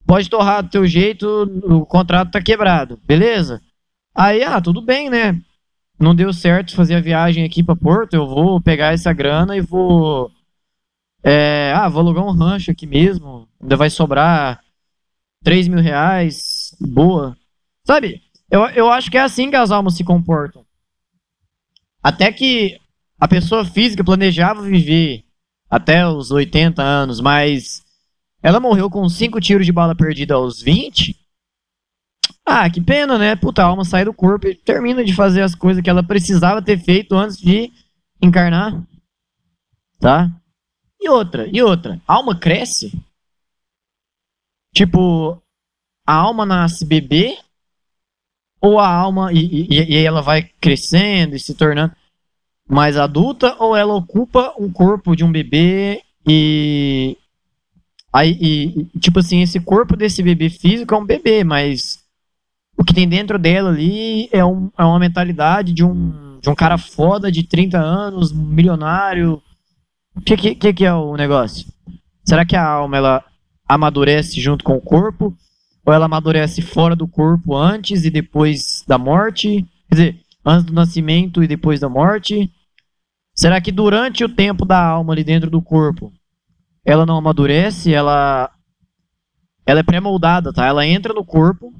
pode 0.06 0.28
torrar 0.28 0.62
do 0.62 0.70
teu 0.70 0.86
jeito, 0.86 1.26
o 1.64 1.86
contrato 1.86 2.32
tá 2.32 2.42
quebrado, 2.42 3.00
beleza? 3.04 3.60
Aí, 4.14 4.42
ah, 4.42 4.60
tudo 4.60 4.82
bem, 4.82 5.08
né? 5.08 5.40
Não 5.98 6.14
deu 6.14 6.32
certo 6.32 6.74
fazer 6.74 6.96
a 6.96 7.00
viagem 7.00 7.44
aqui 7.44 7.62
para 7.62 7.76
Porto, 7.76 8.14
eu 8.14 8.26
vou 8.26 8.60
pegar 8.60 8.92
essa 8.92 9.12
grana 9.12 9.56
e 9.56 9.60
vou... 9.60 10.30
É, 11.22 11.72
ah, 11.74 11.88
vou 11.88 12.00
alugar 12.00 12.24
um 12.24 12.32
rancho 12.32 12.70
aqui 12.70 12.86
mesmo, 12.86 13.48
ainda 13.60 13.76
vai 13.76 13.88
sobrar 13.88 14.60
3 15.42 15.68
mil 15.68 15.80
reais, 15.80 16.76
boa. 16.80 17.36
Sabe, 17.86 18.20
eu, 18.50 18.62
eu 18.70 18.90
acho 18.90 19.10
que 19.10 19.16
é 19.16 19.20
assim 19.20 19.50
que 19.50 19.56
as 19.56 19.70
almas 19.70 19.94
se 19.94 20.04
comportam. 20.04 20.63
Até 22.04 22.30
que 22.30 22.78
a 23.18 23.26
pessoa 23.26 23.64
física 23.64 24.04
planejava 24.04 24.60
viver 24.62 25.24
até 25.70 26.06
os 26.06 26.30
80 26.30 26.82
anos, 26.82 27.20
mas 27.20 27.82
ela 28.42 28.60
morreu 28.60 28.90
com 28.90 29.08
5 29.08 29.40
tiros 29.40 29.64
de 29.64 29.72
bala 29.72 29.94
perdida 29.94 30.34
aos 30.34 30.60
20. 30.60 31.16
Ah, 32.44 32.68
que 32.68 32.80
pena, 32.80 33.16
né? 33.16 33.34
Puta, 33.34 33.62
a 33.62 33.66
alma 33.66 33.86
sai 33.86 34.04
do 34.04 34.12
corpo 34.12 34.46
e 34.46 34.54
termina 34.54 35.02
de 35.02 35.14
fazer 35.14 35.40
as 35.40 35.54
coisas 35.54 35.82
que 35.82 35.88
ela 35.88 36.02
precisava 36.02 36.60
ter 36.60 36.78
feito 36.78 37.14
antes 37.14 37.38
de 37.38 37.72
encarnar. 38.20 38.78
Tá? 39.98 40.30
E 41.00 41.08
outra, 41.08 41.48
e 41.50 41.62
outra. 41.62 41.98
A 42.06 42.14
alma 42.14 42.38
cresce 42.38 42.92
Tipo, 44.74 45.40
a 46.04 46.14
alma 46.14 46.44
nasce 46.44 46.84
bebê 46.84 47.38
ou 48.64 48.78
a 48.78 48.88
alma 48.88 49.30
e, 49.30 49.66
e, 49.68 49.94
e, 49.94 49.96
ela 50.06 50.22
vai 50.22 50.48
crescendo 50.58 51.36
e 51.36 51.38
se 51.38 51.52
tornando 51.52 51.92
mais 52.66 52.96
adulta 52.96 53.54
ou 53.58 53.76
ela 53.76 53.92
ocupa 53.92 54.54
um 54.58 54.72
corpo 54.72 55.14
de 55.14 55.22
um 55.22 55.30
bebê 55.30 56.00
e 56.26 57.14
aí 58.10 58.38
e, 58.40 58.98
tipo 58.98 59.18
assim 59.18 59.42
esse 59.42 59.60
corpo 59.60 59.94
desse 59.94 60.22
bebê 60.22 60.48
físico 60.48 60.94
é 60.94 60.98
um 60.98 61.04
bebê 61.04 61.44
mas 61.44 61.98
o 62.74 62.82
que 62.82 62.94
tem 62.94 63.06
dentro 63.06 63.38
dela 63.38 63.68
ali 63.68 64.30
é, 64.32 64.42
um, 64.42 64.70
é 64.78 64.82
uma 64.82 64.98
mentalidade 64.98 65.74
de 65.74 65.84
um, 65.84 66.38
de 66.40 66.48
um 66.48 66.54
cara 66.54 66.78
foda 66.78 67.30
de 67.30 67.42
30 67.42 67.78
anos 67.78 68.32
milionário 68.32 69.42
o 70.16 70.22
que, 70.22 70.54
que, 70.54 70.72
que 70.72 70.84
é 70.86 70.94
o 70.94 71.14
negócio 71.16 71.66
será 72.24 72.46
que 72.46 72.56
a 72.56 72.66
alma 72.66 72.96
ela 72.96 73.24
amadurece 73.68 74.40
junto 74.40 74.64
com 74.64 74.74
o 74.74 74.80
corpo? 74.80 75.36
Ou 75.84 75.92
ela 75.92 76.06
amadurece 76.06 76.62
fora 76.62 76.96
do 76.96 77.06
corpo 77.06 77.54
antes 77.54 78.04
e 78.04 78.10
depois 78.10 78.82
da 78.86 78.96
morte? 78.96 79.66
Quer 79.88 79.94
dizer, 79.94 80.20
antes 80.44 80.64
do 80.64 80.72
nascimento 80.72 81.42
e 81.42 81.46
depois 81.46 81.80
da 81.80 81.88
morte? 81.88 82.50
Será 83.34 83.60
que 83.60 83.72
durante 83.72 84.24
o 84.24 84.28
tempo 84.28 84.64
da 84.64 84.82
alma 84.82 85.12
ali 85.12 85.24
dentro 85.24 85.50
do 85.50 85.60
corpo, 85.60 86.12
ela 86.84 87.04
não 87.04 87.18
amadurece? 87.18 87.92
Ela, 87.92 88.50
ela 89.66 89.80
é 89.80 89.82
pré-moldada, 89.82 90.52
tá? 90.52 90.66
Ela 90.66 90.86
entra 90.86 91.12
no 91.12 91.24
corpo 91.24 91.72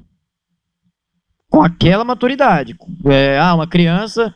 com 1.49 1.63
aquela 1.63 2.03
maturidade. 2.03 2.75
É, 3.05 3.39
ah, 3.39 3.55
uma 3.55 3.67
criança 3.67 4.35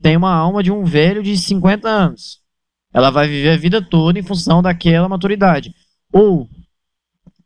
tem 0.00 0.16
uma 0.16 0.34
alma 0.34 0.62
de 0.62 0.72
um 0.72 0.84
velho 0.84 1.22
de 1.22 1.36
50 1.36 1.88
anos. 1.88 2.40
Ela 2.92 3.10
vai 3.10 3.26
viver 3.26 3.50
a 3.50 3.56
vida 3.56 3.80
toda 3.82 4.18
em 4.18 4.22
função 4.22 4.62
daquela 4.62 5.08
maturidade. 5.08 5.74
Ou, 6.12 6.48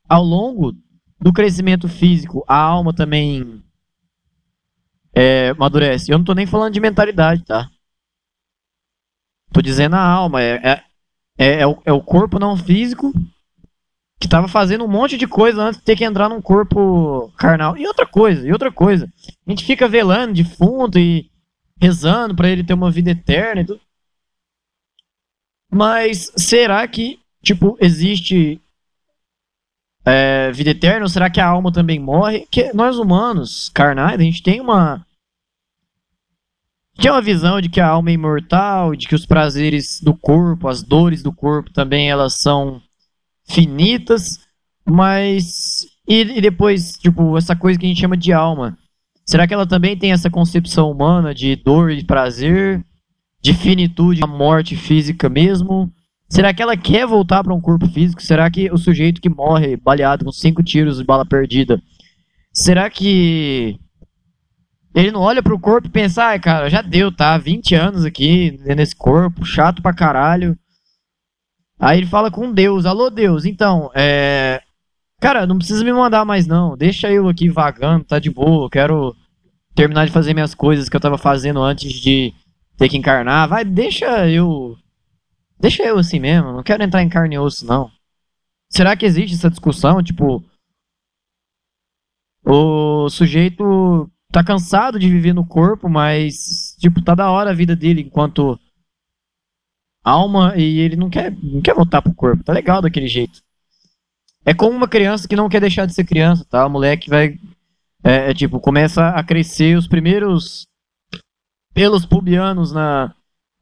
ao 0.09 0.23
longo 0.23 0.73
do 1.20 1.32
crescimento 1.32 1.88
físico, 1.88 2.44
a 2.46 2.56
alma 2.56 2.94
também 2.94 3.62
é, 5.14 5.50
amadurece. 5.50 6.11
Eu 6.11 6.18
não 6.18 6.25
tô 6.25 6.35
nem 6.35 6.46
falando 6.46 6.75
de 6.75 6.80
mentalidade, 6.80 7.44
tá? 7.44 7.68
Tô 9.52 9.62
dizendo 9.62 9.96
a 9.96 10.00
alma. 10.00 10.42
É, 10.42 10.54
é, 10.62 10.85
é, 11.38 11.61
é, 11.61 11.66
o, 11.66 11.82
é 11.85 11.92
o 11.92 12.02
corpo 12.02 12.38
não 12.38 12.56
físico 12.56 13.12
que 14.18 14.28
tava 14.28 14.49
fazendo 14.49 14.85
um 14.85 14.88
monte 14.88 15.18
de 15.18 15.26
coisa 15.26 15.62
antes 15.62 15.78
de 15.78 15.85
ter 15.85 15.96
que 15.96 16.04
entrar 16.04 16.28
num 16.28 16.40
corpo 16.40 17.30
carnal. 17.37 17.76
E 17.76 17.87
outra 17.87 18.06
coisa, 18.06 18.46
e 18.46 18.52
outra 18.52 18.73
coisa. 18.73 19.11
A 19.46 19.50
gente 19.50 19.64
fica 19.64 19.88
velando 19.88 20.35
defunto 20.35 20.99
e 20.99 21.30
rezando 21.80 22.35
para 22.35 22.49
ele 22.49 22.64
ter 22.64 22.75
uma 22.75 22.90
vida 22.90 23.11
eterna 23.11 23.61
e 23.61 23.66
tudo. 23.66 23.80
Mas 25.70 26.32
será 26.37 26.87
que 26.88 27.18
Tipo, 27.46 27.78
existe 27.80 28.61
é, 30.07 30.53
vida 30.53 30.71
eterna? 30.71 31.03
Ou 31.03 31.09
será 31.09 31.29
que 31.29 31.41
a 31.41 31.47
alma 31.47 31.73
também 31.73 31.99
morre? 31.99 32.47
Que 32.51 32.73
nós 32.73 32.97
humanos, 32.97 33.69
carnais, 33.75 34.19
a 34.19 34.23
gente 34.23 34.43
tem 34.43 34.61
uma. 34.61 35.05
Tem 36.97 37.11
uma 37.11 37.21
visão 37.21 37.61
de 37.61 37.69
que 37.69 37.81
a 37.81 37.89
alma 37.89 38.09
é 38.09 38.15
imortal, 38.15 38.97
de 38.97 39.07
que 39.07 39.15
os 39.15 39.27
prazeres 39.27 40.01
do 40.01 40.15
corpo, 40.15 40.69
as 40.69 40.83
dores 40.83 41.23
do 41.23 41.31
corpo 41.31 41.71
também 41.71 42.09
elas 42.09 42.35
são 42.35 42.81
finitas, 43.47 44.41
mas 44.89 45.85
e, 46.09 46.21
e 46.39 46.41
depois, 46.41 46.93
tipo, 46.93 47.37
essa 47.37 47.55
coisa 47.57 47.79
que 47.79 47.85
a 47.85 47.89
gente 47.89 48.01
chama 48.01 48.17
de 48.17 48.33
alma, 48.33 48.79
será 49.27 49.47
que 49.47 49.53
ela 49.53 49.67
também 49.67 49.97
tem 49.97 50.13
essa 50.13 50.31
concepção 50.31 50.91
humana 50.91 51.35
de 51.35 51.57
dor 51.57 51.91
e 51.91 52.05
prazer, 52.05 52.83
de 53.43 53.53
finitude, 53.53 54.23
a 54.23 54.27
morte 54.27 54.77
física 54.77 55.29
mesmo? 55.29 55.93
Será 56.28 56.52
que 56.52 56.62
ela 56.62 56.76
quer 56.76 57.06
voltar 57.06 57.42
para 57.45 57.54
um 57.54 57.61
corpo 57.61 57.87
físico? 57.88 58.23
Será 58.23 58.50
que 58.50 58.71
o 58.71 58.78
sujeito 58.78 59.21
que 59.21 59.28
morre 59.28 59.76
baleado 59.76 60.25
com 60.25 60.33
cinco 60.33 60.62
tiros 60.62 60.99
de 60.99 61.04
bala 61.04 61.25
perdida, 61.25 61.80
será 62.52 62.90
que 62.90 63.78
ele 64.95 65.12
não 65.12 65.21
olha 65.21 65.42
pro 65.42 65.59
corpo 65.59 65.88
e 65.88 65.90
pensa, 65.90 66.25
ai, 66.25 66.40
cara, 66.40 66.71
já 66.71 66.80
deu, 66.83 67.12
tá? 67.12 67.37
20 67.37 67.75
anos 67.75 68.04
aqui 68.04 68.59
nesse 68.64 68.97
corpo, 68.97 69.45
chato 69.45 69.83
pra 69.83 69.95
caralho. 69.95 70.59
Aí 71.78 71.99
ele 71.99 72.06
fala 72.06 72.30
com 72.30 72.50
Deus, 72.50 72.87
alô 72.87 73.11
Deus, 73.11 73.45
então, 73.45 73.90
é. 73.95 74.62
Cara, 75.21 75.47
não 75.47 75.59
precisa 75.59 75.85
me 75.85 75.92
mandar 75.92 76.25
mais 76.25 76.47
não. 76.47 76.76
Deixa 76.76 77.11
eu 77.11 77.28
aqui 77.28 77.49
vagando, 77.49 78.04
tá 78.04 78.18
de 78.18 78.30
boa. 78.30 78.68
Quero 78.71 79.14
terminar 79.75 80.06
de 80.06 80.12
fazer 80.12 80.35
minhas 80.35 80.54
coisas 80.54 80.88
que 80.88 80.97
eu 80.97 81.00
tava 81.00 81.18
fazendo 81.18 81.62
antes 81.62 81.92
de 81.92 82.33
ter 82.76 82.88
que 82.88 82.97
encarnar. 82.97 83.49
Vai, 83.49 83.64
deixa 83.64 84.28
eu 84.28 84.76
Deixa 85.59 85.83
eu 85.85 85.99
assim 85.99 86.21
mesmo, 86.21 86.53
não 86.53 86.63
quero 86.63 86.83
entrar 86.83 87.03
em 87.03 87.09
carne 87.09 87.35
e 87.35 87.39
osso, 87.39 87.67
não. 87.67 87.91
Será 88.71 88.97
que 88.97 89.07
existe 89.07 89.35
essa 89.35 89.51
discussão? 89.51 90.03
Tipo, 90.03 90.45
o 92.45 93.09
sujeito 93.09 94.11
tá 94.31 94.45
cansado 94.45 94.99
de 94.99 95.09
viver 95.09 95.33
no 95.33 95.47
corpo, 95.47 95.89
mas, 95.89 96.77
tipo, 96.79 97.03
tá 97.03 97.15
da 97.15 97.31
hora 97.31 97.51
a 97.51 97.55
vida 97.55 97.75
dele 97.75 98.03
enquanto 98.03 98.59
alma 100.05 100.55
e 100.57 100.79
ele 100.79 100.95
não 100.95 101.11
quer, 101.11 101.35
não 101.43 101.61
quer 101.61 101.75
voltar 101.75 102.03
pro 102.03 102.15
corpo. 102.15 102.45
Tá 102.45 102.53
legal 102.53 102.83
daquele 102.83 103.09
jeito. 103.09 103.41
É 104.45 104.55
como 104.55 104.77
uma 104.77 104.87
criança 104.87 105.27
que 105.27 105.35
não 105.35 105.49
quer 105.49 105.61
deixar 105.61 105.87
de 105.87 105.95
ser 105.95 106.05
criança, 106.05 106.45
tá? 106.45 106.67
O 106.67 106.71
moleque 106.71 107.11
vai. 107.11 107.39
É, 108.05 108.31
é 108.31 108.35
tipo, 108.35 108.61
começa 108.61 109.09
a 109.09 109.25
crescer 109.25 109.77
os 109.77 109.89
primeiros 109.89 110.67
pelos 111.75 112.07
pubianos 112.07 112.71
na, 112.73 113.13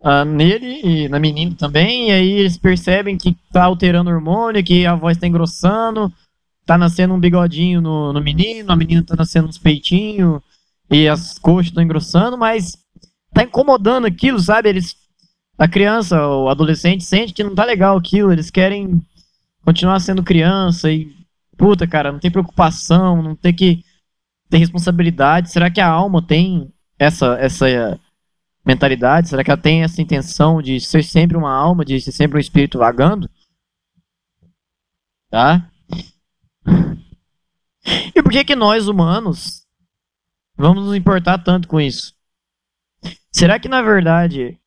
uh, 0.04 0.25
nele 0.25 0.80
e 0.84 1.08
na 1.08 1.18
menina 1.18 1.54
também, 1.58 2.08
e 2.08 2.12
aí 2.12 2.30
eles 2.32 2.58
percebem 2.58 3.16
que 3.16 3.37
tá 3.50 3.64
alterando 3.64 4.11
o 4.11 4.12
hormônio, 4.14 4.62
que 4.62 4.87
a 4.87 4.94
voz 4.94 5.16
tá 5.16 5.26
engrossando, 5.26 6.12
tá 6.66 6.76
nascendo 6.76 7.14
um 7.14 7.20
bigodinho 7.20 7.80
no, 7.80 8.12
no 8.12 8.20
menino, 8.20 8.70
a 8.70 8.76
menina 8.76 9.02
tá 9.02 9.16
nascendo 9.16 9.49
uns 9.49 9.58
peitinhos, 9.58 10.40
e 10.90 11.08
as 11.08 11.38
coxas 11.38 11.66
estão 11.66 11.82
engrossando, 11.82 12.37
mas 12.37 12.76
tá 13.32 13.42
incomodando 13.42 14.06
aquilo, 14.06 14.38
sabe? 14.38 14.68
Eles, 14.68 14.94
a 15.58 15.66
criança, 15.66 16.26
o 16.26 16.49
adolescente 16.49 17.04
sente 17.04 17.32
que 17.32 17.42
não 17.42 17.54
tá 17.54 17.64
legal 17.64 17.96
aquilo, 17.96 18.32
eles 18.32 18.50
querem 18.50 19.02
continuar 19.64 19.99
sendo 20.00 20.23
criança 20.23 20.92
e, 20.92 21.11
puta, 21.56 21.87
cara, 21.87 22.12
não 22.12 22.18
tem 22.18 22.30
preocupação, 22.30 23.23
não 23.23 23.34
tem 23.34 23.52
que 23.52 23.82
ter 24.50 24.58
responsabilidade. 24.58 25.50
Será 25.50 25.70
que 25.70 25.80
a 25.80 25.88
alma 25.88 26.23
tem 26.23 26.70
essa, 26.99 27.37
essa 27.40 27.99
mentalidade? 28.64 29.28
Será 29.28 29.44
que 29.44 29.50
ela 29.50 29.61
tem 29.61 29.83
essa 29.83 30.00
intenção 30.00 30.62
de 30.62 30.80
ser 30.80 31.04
sempre 31.04 31.37
uma 31.37 31.52
alma, 31.52 31.85
de 31.85 32.00
ser 32.00 32.12
sempre 32.12 32.38
um 32.38 32.40
espírito 32.40 32.78
vagando? 32.78 33.28
Tá? 35.30 35.71
E 38.14 38.23
por 38.23 38.33
que 38.33 38.44
que 38.44 38.56
nós 38.56 38.88
humanos 38.88 39.66
vamos 40.56 40.85
nos 40.85 40.94
importar 40.94 41.38
tanto 41.38 41.68
com 41.68 41.80
isso? 41.80 42.14
Será 43.30 43.59
que 43.59 43.68
na 43.68 43.83
verdade 43.83 44.59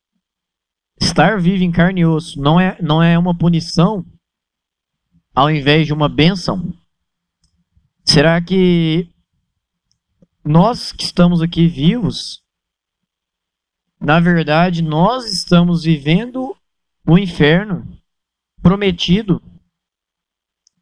estar 1.00 1.40
vivo 1.40 1.64
em 1.64 1.72
carne 1.72 2.02
e 2.02 2.06
osso 2.06 2.40
não 2.40 2.60
é, 2.60 2.80
não 2.80 3.02
é 3.02 3.18
uma 3.18 3.36
punição 3.36 4.04
ao 5.34 5.50
invés 5.50 5.86
de 5.86 5.92
uma 5.92 6.08
bênção? 6.08 6.72
Será 8.04 8.40
que 8.40 9.08
nós 10.44 10.92
que 10.92 11.02
estamos 11.02 11.42
aqui 11.42 11.66
vivos 11.66 12.42
na 14.00 14.20
verdade, 14.20 14.82
nós 14.82 15.32
estamos 15.32 15.82
vivendo 15.82 16.56
o 17.06 17.18
inferno 17.18 17.86
prometido 18.62 19.42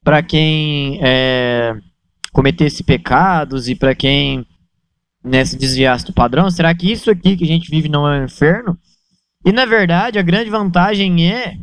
para 0.02 0.22
quem 0.22 1.00
é, 1.02 1.74
cometesse 2.32 2.84
pecados 2.84 3.68
e 3.68 3.74
para 3.74 3.94
quem 3.94 4.46
né, 5.24 5.44
se 5.44 5.56
desviasse 5.56 6.04
do 6.04 6.12
padrão. 6.12 6.50
Será 6.50 6.74
que 6.74 6.90
isso 6.90 7.10
aqui 7.10 7.36
que 7.36 7.44
a 7.44 7.46
gente 7.46 7.70
vive 7.70 7.88
não 7.88 8.06
é 8.06 8.20
um 8.20 8.24
inferno? 8.24 8.78
E 9.44 9.50
na 9.50 9.64
verdade, 9.64 10.18
a 10.18 10.22
grande 10.22 10.50
vantagem 10.50 11.32
é 11.32 11.58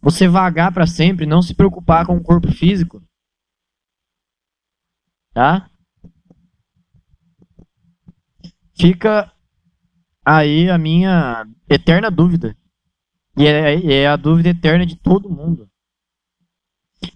você 0.00 0.26
vagar 0.26 0.72
para 0.72 0.86
sempre, 0.86 1.26
não 1.26 1.42
se 1.42 1.54
preocupar 1.54 2.06
com 2.06 2.16
o 2.16 2.22
corpo 2.22 2.50
físico. 2.50 3.02
Tá? 5.34 5.68
Fica 8.78 9.32
aí 10.26 10.68
a 10.68 10.76
minha 10.76 11.46
eterna 11.70 12.10
dúvida. 12.10 12.56
E 13.38 13.46
é, 13.46 13.92
é, 13.92 14.06
a 14.08 14.16
dúvida 14.16 14.48
eterna 14.48 14.84
de 14.84 14.96
todo 14.96 15.30
mundo. 15.30 15.68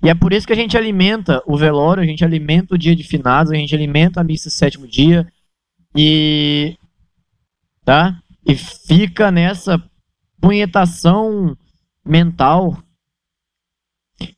E 0.01 0.09
é 0.09 0.15
por 0.15 0.33
isso 0.33 0.47
que 0.47 0.53
a 0.53 0.57
gente 0.57 0.77
alimenta 0.77 1.43
o 1.47 1.57
velório, 1.57 2.03
a 2.03 2.07
gente 2.07 2.25
alimenta 2.25 2.75
o 2.75 2.79
dia 2.79 2.95
de 2.95 3.03
finados, 3.03 3.51
a 3.51 3.57
gente 3.57 3.75
alimenta 3.75 4.21
a 4.21 4.25
missa 4.25 4.49
sétimo 4.49 4.87
dia. 4.87 5.27
E. 5.97 6.77
Tá? 7.85 8.23
E 8.47 8.55
fica 8.55 9.31
nessa 9.33 9.83
punhetação 10.41 11.57
mental. 12.05 12.81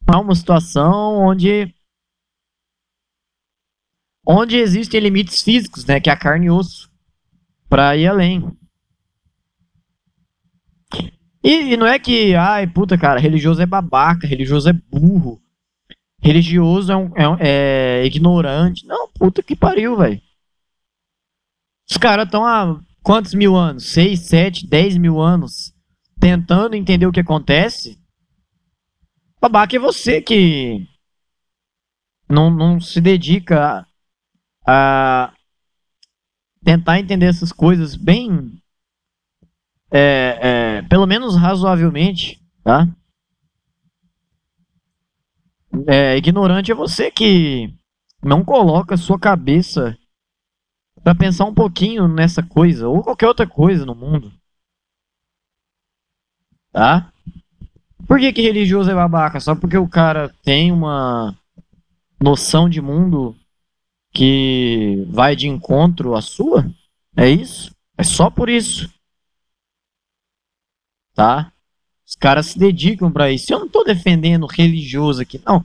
Há 0.07 0.19
uma 0.19 0.35
situação 0.35 1.19
onde. 1.19 1.75
Onde 4.25 4.57
existem 4.57 5.01
limites 5.01 5.43
físicos, 5.43 5.85
né? 5.85 6.01
Que 6.01 6.09
é 6.09 6.13
a 6.13 6.17
carne 6.17 6.47
e 6.47 6.51
osso. 6.51 6.89
Pra 7.69 7.97
ir 7.97 8.07
além. 8.07 8.57
E, 11.43 11.73
e, 11.73 11.77
não 11.77 11.87
é 11.87 11.99
que, 11.99 12.35
ai, 12.35 12.67
puta, 12.67 12.97
cara, 12.97 13.19
religioso 13.19 13.61
é 13.61 13.67
babaca, 13.67 14.27
religioso 14.27 14.69
é 14.69 14.73
burro, 14.73 15.41
religioso 16.21 16.93
é, 16.93 16.97
um, 16.97 17.11
é, 17.17 18.03
é 18.03 18.07
ignorante. 18.07 18.87
Não, 18.87 19.09
puta 19.09 19.43
que 19.43 19.57
pariu, 19.57 19.97
velho. 19.97 20.21
Os 21.91 21.97
caras 21.97 22.27
estão 22.27 22.47
há 22.47 22.81
quantos 23.03 23.35
mil 23.35 23.57
anos? 23.57 23.87
Seis, 23.87 24.21
sete, 24.21 24.67
dez 24.67 24.97
mil 24.97 25.21
anos 25.21 25.75
tentando 26.23 26.77
entender 26.77 27.05
o 27.05 27.13
que 27.13 27.19
acontece. 27.19 27.99
Babaca 29.41 29.75
é 29.75 29.79
você 29.81 30.23
que 30.23 30.87
não, 32.29 32.49
não 32.49 32.81
se 32.81 33.01
dedica 33.01 33.85
a, 34.65 35.25
a 35.27 35.35
tentar 36.65 37.01
entender 37.01 37.27
essas 37.27 37.51
coisas 37.51 37.97
bem 37.97 38.53
é, 39.93 40.39
é, 40.79 40.83
pelo 40.89 41.07
menos 41.07 41.37
razoavelmente, 41.37 42.41
tá? 42.65 42.89
É, 45.87 46.17
ignorante 46.17 46.73
é 46.73 46.75
você 46.75 47.11
que 47.11 47.75
não 48.23 48.45
coloca 48.45 48.97
sua 48.97 49.19
cabeça 49.19 49.97
para 51.03 51.15
pensar 51.15 51.45
um 51.45 51.55
pouquinho 51.55 52.09
nessa 52.09 52.43
coisa 52.43 52.89
ou 52.89 53.03
qualquer 53.03 53.27
outra 53.27 53.47
coisa 53.47 53.85
no 53.85 53.95
mundo. 53.95 54.33
Tá? 56.73 57.13
Por 58.07 58.19
que, 58.19 58.33
que 58.33 58.43
religioso 58.43 58.91
é 58.91 58.95
babaca? 58.95 59.41
Só 59.41 59.55
porque 59.55 59.77
o 59.77 59.89
cara 59.89 60.35
tem 60.43 60.73
uma 60.73 61.37
noção 62.21 62.69
de 62.69 62.81
mundo 62.81 63.35
que 64.13 65.07
vai 65.11 65.37
de 65.37 65.49
encontro 65.49 66.15
à 66.15 66.23
sua? 66.23 66.67
É 67.17 67.29
isso? 67.29 67.75
É 67.97 68.03
só 68.03 68.31
por 68.31 68.49
isso 68.49 68.91
tá? 71.15 71.53
Os 72.07 72.15
caras 72.15 72.47
se 72.47 72.59
dedicam 72.59 73.11
para 73.11 73.31
isso. 73.31 73.53
Eu 73.53 73.61
não 73.61 73.67
estou 73.67 73.85
defendendo 73.85 74.47
religioso 74.47 75.23
aqui, 75.23 75.41
não. 75.45 75.61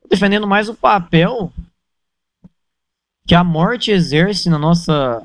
Tô 0.00 0.08
defendendo 0.08 0.46
mais 0.46 0.68
o 0.68 0.74
papel 0.74 1.52
que 3.26 3.34
a 3.34 3.44
morte 3.44 3.90
exerce 3.90 4.48
na 4.48 4.58
nossa 4.58 5.22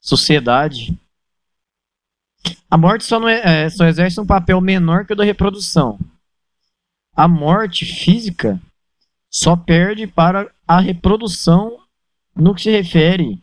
sociedade. 0.00 0.98
A 2.70 2.76
morte 2.76 3.04
só, 3.04 3.18
não 3.18 3.28
é, 3.28 3.64
é, 3.64 3.70
só 3.70 3.86
exerce 3.86 4.20
um 4.20 4.26
papel 4.26 4.60
menor 4.60 5.06
que 5.06 5.12
o 5.12 5.16
da 5.16 5.24
reprodução. 5.24 5.98
A 7.14 7.28
morte 7.28 7.84
física 7.84 8.60
só 9.30 9.56
perde 9.56 10.06
para 10.06 10.50
a 10.66 10.80
reprodução 10.80 11.78
no 12.34 12.54
que 12.54 12.62
se 12.62 12.70
refere 12.70 13.42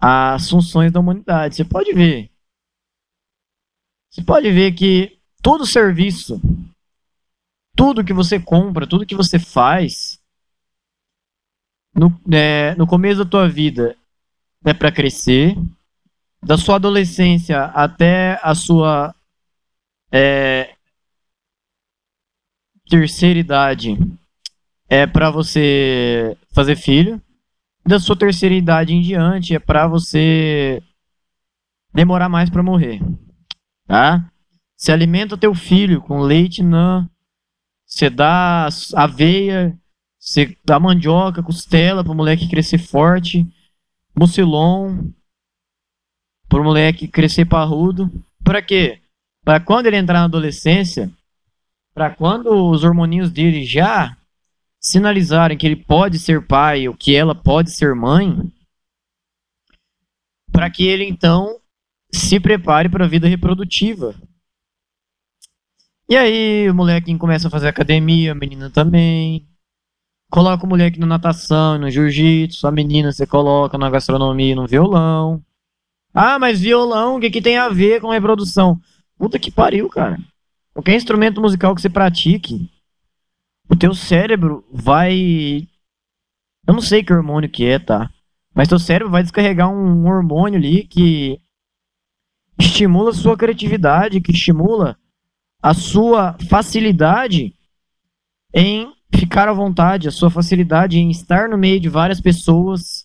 às 0.00 0.48
funções 0.48 0.90
da 0.90 1.00
humanidade. 1.00 1.56
Você 1.56 1.64
pode 1.64 1.92
ver 1.92 2.30
você 4.10 4.24
pode 4.24 4.50
ver 4.50 4.72
que 4.72 5.18
todo 5.40 5.64
serviço, 5.64 6.40
tudo 7.76 8.04
que 8.04 8.12
você 8.12 8.40
compra, 8.40 8.86
tudo 8.86 9.06
que 9.06 9.14
você 9.14 9.38
faz, 9.38 10.20
no, 11.94 12.20
é, 12.32 12.74
no 12.74 12.88
começo 12.88 13.24
da 13.24 13.30
tua 13.30 13.48
vida 13.48 13.96
é 14.64 14.74
para 14.74 14.90
crescer, 14.90 15.56
da 16.42 16.58
sua 16.58 16.76
adolescência 16.76 17.66
até 17.66 18.40
a 18.42 18.52
sua 18.54 19.14
é, 20.10 20.74
terceira 22.88 23.38
idade 23.38 23.96
é 24.88 25.06
para 25.06 25.30
você 25.30 26.36
fazer 26.52 26.74
filho, 26.74 27.22
da 27.86 28.00
sua 28.00 28.16
terceira 28.16 28.54
idade 28.54 28.92
em 28.92 29.02
diante 29.02 29.54
é 29.54 29.58
para 29.60 29.86
você 29.86 30.82
demorar 31.94 32.28
mais 32.28 32.50
para 32.50 32.62
morrer 32.62 33.00
tá? 33.90 34.24
Você 34.76 34.92
alimenta 34.92 35.36
teu 35.36 35.52
filho 35.52 36.00
com 36.00 36.20
leite 36.20 36.62
nã, 36.62 37.10
você 37.84 38.08
dá 38.08 38.68
aveia, 38.94 39.76
você 40.16 40.56
dá 40.64 40.78
mandioca, 40.78 41.42
costela 41.42 42.04
para 42.04 42.12
o 42.12 42.16
moleque 42.16 42.48
crescer 42.48 42.78
forte, 42.78 43.44
mucilon 44.16 45.10
para 46.48 46.60
o 46.60 46.64
moleque 46.64 47.08
crescer 47.08 47.46
parrudo. 47.46 48.08
Para 48.44 48.62
quê? 48.62 49.00
Para 49.44 49.58
quando 49.58 49.86
ele 49.86 49.96
entrar 49.96 50.20
na 50.20 50.26
adolescência, 50.26 51.10
para 51.92 52.10
quando 52.10 52.70
os 52.70 52.84
hormoninhos 52.84 53.28
dele 53.28 53.64
já 53.64 54.16
sinalizarem 54.78 55.58
que 55.58 55.66
ele 55.66 55.76
pode 55.76 56.20
ser 56.20 56.46
pai 56.46 56.86
ou 56.86 56.94
que 56.94 57.16
ela 57.16 57.34
pode 57.34 57.72
ser 57.72 57.96
mãe, 57.96 58.52
para 60.52 60.70
que 60.70 60.86
ele 60.86 61.04
então 61.04 61.59
se 62.12 62.40
prepare 62.40 62.88
para 62.88 63.04
a 63.04 63.08
vida 63.08 63.28
reprodutiva. 63.28 64.14
E 66.08 66.16
aí 66.16 66.68
o 66.68 66.74
moleque 66.74 67.16
começa 67.16 67.48
a 67.48 67.50
fazer 67.50 67.68
academia, 67.68 68.32
a 68.32 68.34
menina 68.34 68.68
também. 68.70 69.46
Coloca 70.30 70.64
o 70.64 70.68
moleque 70.68 70.98
na 70.98 71.06
natação, 71.06 71.78
no 71.78 71.90
jiu-jitsu, 71.90 72.66
a 72.66 72.70
menina 72.70 73.12
você 73.12 73.26
coloca 73.26 73.76
na 73.78 73.90
gastronomia, 73.90 74.54
no 74.54 74.66
violão. 74.66 75.42
Ah, 76.12 76.38
mas 76.38 76.60
violão, 76.60 77.16
o 77.16 77.20
que, 77.20 77.30
que 77.30 77.42
tem 77.42 77.56
a 77.56 77.68
ver 77.68 78.00
com 78.00 78.10
reprodução? 78.10 78.80
Puta 79.16 79.38
que 79.38 79.50
pariu, 79.50 79.88
cara. 79.88 80.18
Qualquer 80.72 80.96
instrumento 80.96 81.40
musical 81.40 81.74
que 81.74 81.80
você 81.80 81.90
pratique 81.90 82.68
o 83.70 83.76
teu 83.76 83.94
cérebro 83.94 84.64
vai. 84.72 85.68
Eu 86.66 86.74
não 86.74 86.80
sei 86.80 87.04
que 87.04 87.12
hormônio 87.12 87.48
que 87.48 87.64
é, 87.64 87.78
tá? 87.78 88.10
Mas 88.52 88.66
teu 88.66 88.80
cérebro 88.80 89.12
vai 89.12 89.22
descarregar 89.22 89.70
um 89.70 90.08
hormônio 90.08 90.58
ali 90.58 90.84
que 90.84 91.40
estimula 92.60 93.12
sua 93.12 93.36
criatividade, 93.36 94.20
que 94.20 94.32
estimula 94.32 94.96
a 95.62 95.74
sua 95.74 96.36
facilidade 96.48 97.54
em 98.54 98.92
ficar 99.14 99.48
à 99.48 99.52
vontade, 99.52 100.08
a 100.08 100.12
sua 100.12 100.30
facilidade 100.30 100.98
em 100.98 101.10
estar 101.10 101.48
no 101.48 101.58
meio 101.58 101.80
de 101.80 101.88
várias 101.88 102.20
pessoas 102.20 103.04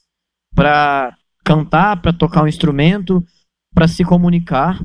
para 0.53 1.15
cantar, 1.43 2.01
para 2.01 2.13
tocar 2.13 2.43
um 2.43 2.47
instrumento, 2.47 3.23
para 3.73 3.87
se 3.87 4.03
comunicar. 4.03 4.79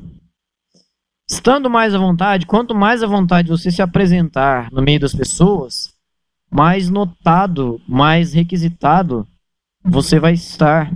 Estando 1.29 1.69
mais 1.69 1.95
à 1.95 1.97
vontade, 1.97 2.45
quanto 2.45 2.75
mais 2.75 3.01
à 3.01 3.07
vontade 3.07 3.49
você 3.49 3.71
se 3.71 3.81
apresentar 3.81 4.69
no 4.71 4.81
meio 4.81 4.99
das 4.99 5.13
pessoas, 5.13 5.93
mais 6.51 6.89
notado, 6.89 7.81
mais 7.87 8.33
requisitado 8.33 9.27
você 9.83 10.19
vai 10.19 10.33
estar. 10.33 10.91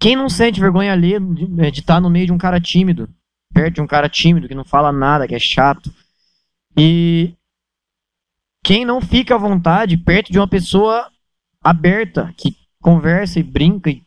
Quem 0.00 0.16
não 0.16 0.28
sente 0.28 0.60
vergonha 0.60 0.92
ali 0.92 1.20
de 1.20 1.80
estar 1.80 2.00
no 2.00 2.10
meio 2.10 2.26
de 2.26 2.32
um 2.32 2.38
cara 2.38 2.60
tímido, 2.60 3.08
perto 3.52 3.74
de 3.74 3.80
um 3.82 3.86
cara 3.86 4.08
tímido 4.08 4.48
que 4.48 4.54
não 4.54 4.64
fala 4.64 4.90
nada, 4.90 5.28
que 5.28 5.34
é 5.34 5.38
chato, 5.38 5.92
e 6.76 7.34
quem 8.64 8.84
não 8.84 9.00
fica 9.00 9.34
à 9.34 9.38
vontade 9.38 9.96
perto 9.98 10.32
de 10.32 10.38
uma 10.38 10.48
pessoa 10.48 11.10
aberta, 11.62 12.32
que 12.36 12.56
conversa 12.80 13.38
e 13.38 13.42
brinca 13.42 13.90
e 13.90 14.02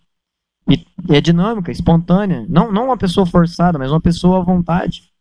e 0.69 0.85
é 1.15 1.21
dinâmica, 1.21 1.71
espontânea. 1.71 2.45
Não, 2.47 2.71
não 2.71 2.85
uma 2.85 2.97
pessoa 2.97 3.25
forçada, 3.25 3.77
mas 3.77 3.91
uma 3.91 4.01
pessoa 4.01 4.39
à 4.39 4.43
vontade. 4.43 5.11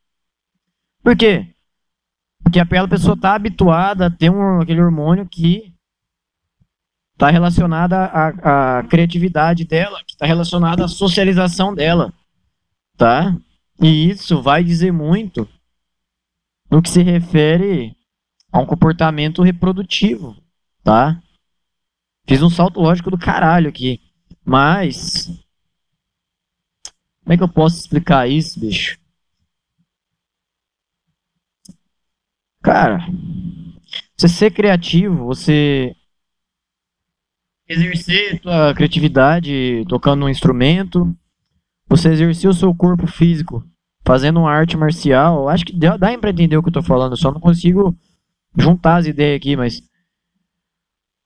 Por 1.02 1.16
quê? 1.16 1.48
Porque 2.42 2.60
aquela 2.60 2.88
pessoa 2.88 3.14
está 3.14 3.34
habituada 3.34 4.06
a 4.06 4.10
ter 4.10 4.30
um, 4.30 4.60
aquele 4.60 4.80
hormônio 4.80 5.26
que 5.26 5.71
está 7.22 7.30
relacionado 7.30 7.92
à, 7.92 8.78
à 8.78 8.82
criatividade 8.82 9.64
dela, 9.64 10.02
que 10.04 10.14
está 10.14 10.26
relacionado 10.26 10.82
à 10.82 10.88
socialização 10.88 11.72
dela. 11.72 12.12
Tá? 12.96 13.36
E 13.80 14.10
isso 14.10 14.42
vai 14.42 14.64
dizer 14.64 14.92
muito 14.92 15.48
no 16.68 16.82
que 16.82 16.90
se 16.90 17.00
refere 17.00 17.96
a 18.50 18.58
um 18.58 18.66
comportamento 18.66 19.40
reprodutivo. 19.40 20.36
Tá? 20.82 21.22
Fiz 22.26 22.42
um 22.42 22.50
salto 22.50 22.80
lógico 22.80 23.10
do 23.10 23.18
caralho 23.18 23.68
aqui. 23.68 24.00
Mas. 24.44 25.26
Como 27.22 27.34
é 27.34 27.36
que 27.36 27.42
eu 27.44 27.48
posso 27.48 27.78
explicar 27.78 28.28
isso, 28.28 28.58
bicho? 28.58 28.98
Cara, 32.60 32.98
você 34.16 34.28
ser 34.28 34.52
criativo, 34.52 35.26
você 35.26 35.94
exercer 37.72 38.40
sua 38.42 38.74
criatividade 38.74 39.84
tocando 39.88 40.24
um 40.24 40.28
instrumento, 40.28 41.14
você 41.88 42.10
exercer 42.10 42.48
o 42.48 42.54
seu 42.54 42.74
corpo 42.74 43.06
físico 43.06 43.64
fazendo 44.04 44.40
uma 44.40 44.50
arte 44.50 44.76
marcial, 44.76 45.48
acho 45.48 45.64
que 45.64 45.76
dá, 45.76 45.96
dá 45.96 46.16
pra 46.18 46.30
entender 46.30 46.56
o 46.56 46.62
que 46.62 46.68
eu 46.68 46.72
tô 46.72 46.82
falando, 46.82 47.16
só 47.16 47.30
não 47.30 47.40
consigo 47.40 47.96
juntar 48.56 48.96
as 48.96 49.06
ideias 49.06 49.36
aqui, 49.36 49.56
mas 49.56 49.82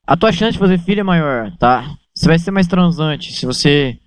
a 0.06 0.16
tua 0.16 0.32
chance 0.32 0.52
de 0.52 0.59
fazer 0.59 0.78
filho 0.78 1.00
é 1.00 1.04
maior, 1.04 1.50
tá? 1.59 1.96
Você 2.14 2.28
vai 2.28 2.38
ser 2.38 2.50
mais 2.50 2.66
transante. 2.66 3.32
Se 3.32 3.44
você 3.44 3.98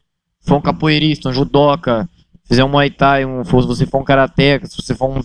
for 0.41 0.57
um 0.57 0.61
capoeirista, 0.61 1.29
um 1.29 1.33
judoca, 1.33 2.07
fizer 2.45 2.63
um 2.63 2.69
muay 2.69 2.89
thai, 2.89 3.25
um, 3.25 3.43
se 3.43 3.51
você 3.51 3.85
for 3.85 4.01
um 4.01 4.03
karateca, 4.03 4.65
se 4.65 4.75
você 4.81 4.95
for 4.95 5.09
um, 5.09 5.21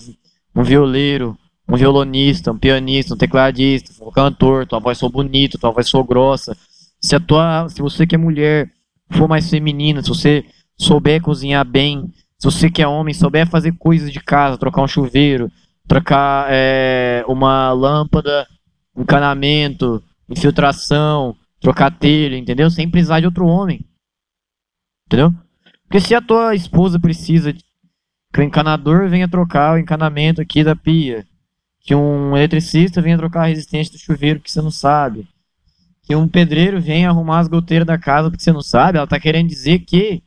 um 0.54 0.62
violeiro, 0.62 1.36
um 1.68 1.76
violonista, 1.76 2.52
um 2.52 2.58
pianista, 2.58 3.14
um 3.14 3.16
tecladista, 3.16 3.92
um 4.04 4.10
cantor, 4.10 4.66
tua 4.66 4.80
voz 4.80 4.98
for 4.98 5.10
bonita, 5.10 5.58
tua 5.58 5.70
voz 5.70 5.88
for 5.88 6.04
grossa. 6.04 6.56
Se, 7.04 7.14
a 7.14 7.20
tua, 7.20 7.68
se 7.68 7.82
você 7.82 8.06
que 8.06 8.14
é 8.14 8.18
mulher 8.18 8.72
for 9.10 9.28
mais 9.28 9.50
feminina, 9.50 10.00
se 10.00 10.08
você 10.08 10.42
souber 10.74 11.20
cozinhar 11.20 11.62
bem, 11.62 12.10
se 12.38 12.50
você 12.50 12.70
que 12.70 12.80
é 12.80 12.88
homem 12.88 13.12
souber 13.12 13.46
fazer 13.46 13.72
coisas 13.72 14.10
de 14.10 14.20
casa, 14.20 14.56
trocar 14.56 14.80
um 14.80 14.88
chuveiro, 14.88 15.52
trocar 15.86 16.46
é, 16.48 17.22
uma 17.28 17.74
lâmpada, 17.74 18.46
encanamento, 18.96 20.02
infiltração, 20.30 21.36
trocar 21.60 21.90
telha, 21.90 22.38
entendeu? 22.38 22.70
Sem 22.70 22.88
precisar 22.88 23.20
de 23.20 23.26
outro 23.26 23.46
homem. 23.46 23.84
Entendeu? 25.06 25.30
Porque 25.82 26.00
se 26.00 26.14
a 26.14 26.22
tua 26.22 26.54
esposa 26.54 26.98
precisa 26.98 27.52
que 27.52 28.40
o 28.40 28.42
encanador 28.42 29.10
venha 29.10 29.28
trocar 29.28 29.74
o 29.74 29.78
encanamento 29.78 30.40
aqui 30.40 30.64
da 30.64 30.74
pia, 30.74 31.26
que 31.80 31.94
um 31.94 32.34
eletricista 32.34 33.02
venha 33.02 33.18
trocar 33.18 33.42
a 33.42 33.48
resistência 33.48 33.92
do 33.92 33.98
chuveiro 33.98 34.40
que 34.40 34.50
você 34.50 34.62
não 34.62 34.70
sabe, 34.70 35.28
que 36.04 36.14
um 36.14 36.28
pedreiro 36.28 36.80
venha 36.80 37.08
arrumar 37.08 37.40
as 37.40 37.48
goteiras 37.48 37.86
da 37.86 37.98
casa 37.98 38.30
porque 38.30 38.42
você 38.42 38.52
não 38.52 38.60
sabe, 38.60 38.98
ela 38.98 39.06
tá 39.06 39.18
querendo 39.18 39.48
dizer 39.48 39.80
que 39.80 40.22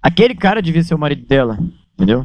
aquele 0.00 0.34
cara 0.34 0.62
devia 0.62 0.82
ser 0.82 0.94
o 0.94 0.98
marido 0.98 1.26
dela, 1.26 1.58
entendeu? 1.94 2.24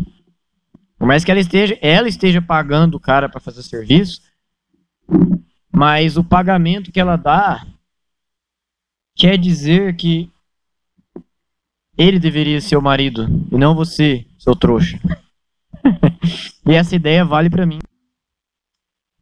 Por 0.97 1.06
mais 1.06 1.23
que 1.23 1.30
ela 1.30 1.39
esteja, 1.39 1.78
ela 1.82 2.08
esteja 2.08 2.41
pagando 2.41 2.95
o 2.95 3.00
cara 3.00 3.30
para 3.30 3.41
fazer 3.41 3.60
o 3.60 3.63
serviço, 3.63 4.21
mas 5.71 6.17
o 6.17 6.23
pagamento 6.23 6.91
que 6.91 7.00
ela 7.00 7.17
dá 7.17 7.65
quer 9.15 9.38
dizer 9.38 9.95
que 9.95 10.32
ele 11.97 12.19
deveria 12.19 12.62
ser 12.62 12.78
o 12.78 12.82
marido 12.82 13.28
e 13.52 13.58
não 13.58 13.76
você, 13.76 14.26
seu 14.39 14.56
trouxa. 14.56 15.00
e 16.65 16.73
essa 16.73 16.95
ideia 16.95 17.26
vale 17.26 17.50
para 17.50 17.65
mim. 17.65 17.80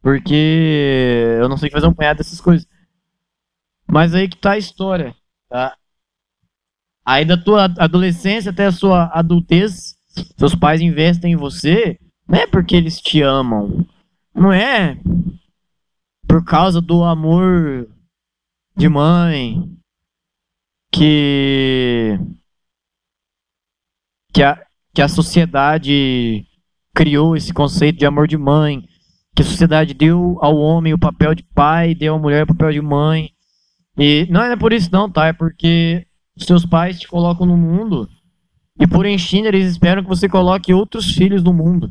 Porque 0.00 1.36
eu 1.40 1.48
não 1.48 1.56
sei 1.56 1.70
fazer 1.70 1.86
um 1.86 1.92
punhado 1.92 2.18
dessas 2.18 2.40
coisas. 2.40 2.66
Mas 3.86 4.14
aí 4.14 4.28
que 4.28 4.36
tá 4.36 4.52
a 4.52 4.58
história, 4.58 5.14
tá? 5.48 5.76
Aí 7.04 7.24
da 7.24 7.36
tua 7.36 7.64
adolescência 7.78 8.50
até 8.50 8.66
a 8.66 8.72
sua 8.72 9.06
adultez, 9.12 9.96
seus 10.36 10.54
pais 10.54 10.80
investem 10.80 11.32
em 11.32 11.36
você, 11.36 11.98
não 12.28 12.38
é 12.38 12.46
porque 12.46 12.74
eles 12.74 13.00
te 13.00 13.22
amam. 13.22 13.86
Não 14.34 14.52
é 14.52 14.98
por 16.26 16.44
causa 16.44 16.80
do 16.80 17.04
amor 17.04 17.88
de 18.76 18.88
mãe, 18.88 19.62
que 20.92 22.18
que 24.32 24.42
a, 24.42 24.62
que 24.92 25.00
a 25.00 25.08
sociedade 25.08 26.44
criou 26.94 27.36
esse 27.36 27.54
conceito 27.54 27.98
de 27.98 28.06
amor 28.06 28.26
de 28.26 28.36
mãe, 28.36 28.82
que 29.34 29.42
a 29.42 29.44
sociedade 29.44 29.94
deu 29.94 30.38
ao 30.42 30.56
homem 30.56 30.92
o 30.92 30.98
papel 30.98 31.34
de 31.34 31.42
pai, 31.42 31.94
deu 31.94 32.14
à 32.14 32.18
mulher 32.18 32.44
o 32.44 32.46
papel 32.46 32.72
de 32.72 32.80
mãe. 32.80 33.30
E 33.98 34.26
não 34.30 34.42
é 34.42 34.56
por 34.56 34.72
isso 34.72 34.90
não, 34.92 35.10
tá? 35.10 35.28
É 35.28 35.32
porque 35.32 36.06
seus 36.36 36.66
pais 36.66 37.00
te 37.00 37.08
colocam 37.08 37.46
no 37.46 37.56
mundo 37.56 38.08
e 38.78 38.86
por 38.86 39.06
instinto 39.06 39.48
eles 39.48 39.70
esperam 39.70 40.02
que 40.02 40.08
você 40.08 40.28
coloque 40.28 40.74
outros 40.74 41.10
filhos 41.12 41.42
no 41.42 41.52
mundo. 41.52 41.90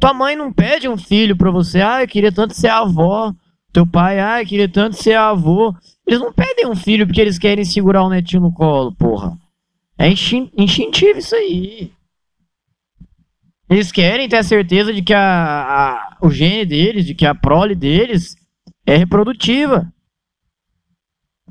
Tua 0.00 0.14
mãe 0.14 0.36
não 0.36 0.52
pede 0.52 0.88
um 0.88 0.96
filho 0.96 1.36
para 1.36 1.50
você, 1.50 1.80
ah, 1.80 2.02
eu 2.02 2.08
queria 2.08 2.32
tanto 2.32 2.54
ser 2.54 2.68
avó. 2.68 3.32
Teu 3.72 3.86
pai, 3.86 4.20
ah, 4.20 4.40
eu 4.40 4.46
queria 4.46 4.68
tanto 4.68 4.96
ser 4.96 5.14
avô. 5.14 5.74
Eles 6.06 6.20
não 6.20 6.32
pedem 6.32 6.66
um 6.66 6.76
filho 6.76 7.06
porque 7.06 7.20
eles 7.20 7.38
querem 7.38 7.64
segurar 7.64 8.04
o 8.04 8.08
netinho 8.08 8.42
no 8.42 8.52
colo, 8.52 8.94
porra. 8.94 9.36
É 9.98 10.08
instintivo 10.08 11.18
isso 11.18 11.34
aí. 11.34 11.90
Eles 13.68 13.90
querem 13.90 14.28
ter 14.28 14.36
a 14.36 14.42
certeza 14.42 14.92
de 14.92 15.02
que 15.02 15.14
a, 15.14 15.20
a, 15.20 16.16
o 16.20 16.30
gene 16.30 16.66
deles, 16.66 17.06
de 17.06 17.14
que 17.14 17.24
a 17.24 17.34
prole 17.34 17.74
deles 17.74 18.36
é 18.86 18.96
reprodutiva. 18.96 19.92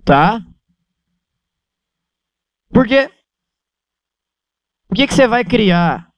Tá? 0.03 0.41
Porque 2.71 3.09
o 4.89 4.95
que, 4.95 5.07
que 5.07 5.13
você 5.13 5.27
vai 5.27 5.43
criar? 5.43 6.09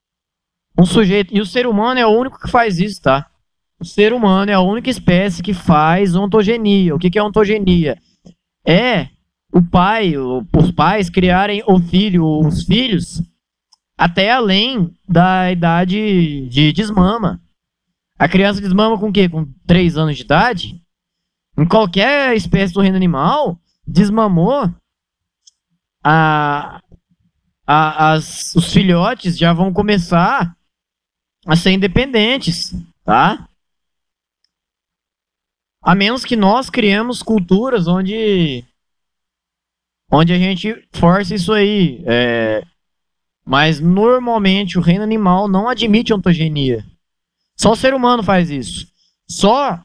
Um 0.78 0.86
sujeito. 0.86 1.34
E 1.34 1.40
o 1.40 1.46
ser 1.46 1.68
humano 1.68 2.00
é 2.00 2.06
o 2.06 2.18
único 2.18 2.40
que 2.40 2.50
faz 2.50 2.80
isso, 2.80 3.02
tá? 3.02 3.30
O 3.80 3.86
ser 3.86 4.14
humano 4.14 4.52
é 4.52 4.54
a 4.54 4.62
única 4.62 4.90
espécie 4.90 5.44
que 5.44 5.54
faz 5.54 6.16
ontogenia. 6.16 6.96
O 6.96 7.00
que, 7.00 7.10
que 7.10 7.20
é 7.20 7.24
ontogenia? 7.24 7.98
é 8.66 9.10
o 9.54 9.62
pai, 9.62 10.16
os 10.18 10.72
pais 10.72 11.10
criarem 11.10 11.64
o 11.68 11.80
filho, 11.80 12.26
os 12.26 12.64
filhos, 12.64 13.22
até 13.98 14.32
além 14.32 14.92
da 15.08 15.52
idade 15.52 16.48
de 16.50 16.74
desmama. 16.74 17.40
A 18.18 18.28
criança 18.28 18.60
desmama 18.60 18.98
com 18.98 19.10
o 19.10 19.14
quê? 19.14 19.30
Com 19.30 19.46
3 19.68 19.98
anos 19.98 20.18
de 20.18 20.24
idade? 20.24 20.82
Em 21.58 21.66
qualquer 21.66 22.36
espécie 22.36 22.74
do 22.74 22.82
reino 22.82 22.98
animal, 22.98 23.58
desmamou, 23.88 24.74
a, 26.04 26.82
a, 27.66 28.14
as, 28.14 28.56
os 28.56 28.72
filhotes 28.72 29.38
já 29.38 29.54
vão 29.54 29.74
começar 29.74 30.56
a 31.48 31.56
ser 31.56 31.72
independentes, 31.72 32.74
tá? 33.04 33.48
A 35.82 35.94
menos 35.94 36.26
que 36.26 36.36
nós 36.36 36.70
criemos 36.70 37.22
culturas 37.22 37.88
onde 37.88 38.64
onde 40.12 40.34
a 40.34 40.38
gente 40.38 40.88
força 40.94 41.36
isso 41.36 41.54
aí. 41.54 42.04
É, 42.06 42.64
mas 43.46 43.80
normalmente 43.80 44.78
o 44.78 44.82
reino 44.82 45.04
animal 45.04 45.48
não 45.48 45.70
admite 45.70 46.14
ontogenia. 46.14 46.84
Só 47.56 47.72
o 47.72 47.76
ser 47.76 47.94
humano 47.94 48.24
faz 48.24 48.50
isso. 48.50 48.88
Só 49.30 49.80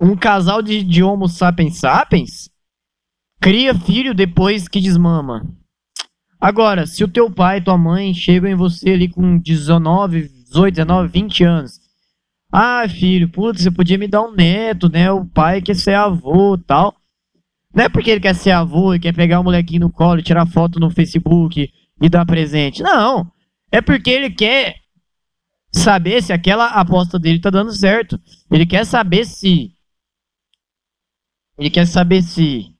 um 0.00 0.16
casal 0.16 0.62
de, 0.62 0.82
de 0.82 1.02
Homo 1.02 1.28
sapiens 1.28 1.78
sapiens 1.78 2.50
cria 3.40 3.74
filho 3.74 4.14
depois 4.14 4.68
que 4.68 4.80
desmama. 4.80 5.46
Agora, 6.40 6.86
se 6.86 7.02
o 7.02 7.08
teu 7.08 7.30
pai 7.30 7.58
e 7.58 7.60
tua 7.60 7.76
mãe 7.76 8.14
chegam 8.14 8.48
em 8.48 8.54
você 8.54 8.90
ali 8.90 9.08
com 9.08 9.38
19, 9.38 10.28
18, 10.28 10.74
19, 10.74 11.08
20 11.08 11.44
anos. 11.44 11.80
Ah, 12.50 12.88
filho, 12.88 13.28
putz, 13.28 13.62
você 13.62 13.70
podia 13.70 13.98
me 13.98 14.08
dar 14.08 14.22
um 14.22 14.32
neto, 14.32 14.88
né? 14.88 15.10
O 15.10 15.26
pai 15.26 15.60
quer 15.60 15.74
ser 15.74 15.94
avô 15.94 16.56
tal. 16.56 16.94
Não 17.74 17.84
é 17.84 17.88
porque 17.88 18.10
ele 18.10 18.20
quer 18.20 18.34
ser 18.34 18.52
avô 18.52 18.94
e 18.94 19.00
quer 19.00 19.14
pegar 19.14 19.40
o 19.40 19.44
molequinho 19.44 19.80
no 19.80 19.92
colo, 19.92 20.22
tirar 20.22 20.46
foto 20.46 20.80
no 20.80 20.90
Facebook 20.90 21.70
e 22.00 22.08
dar 22.08 22.24
presente. 22.24 22.82
Não. 22.82 23.30
É 23.70 23.82
porque 23.82 24.08
ele 24.08 24.30
quer 24.30 24.76
saber 25.70 26.22
se 26.22 26.32
aquela 26.32 26.68
aposta 26.68 27.18
dele 27.18 27.40
tá 27.40 27.50
dando 27.50 27.72
certo. 27.72 28.18
Ele 28.50 28.64
quer 28.64 28.86
saber 28.86 29.26
se. 29.26 29.72
Ele 31.58 31.68
quer 31.68 31.86
saber 31.86 32.22
se 32.22 32.77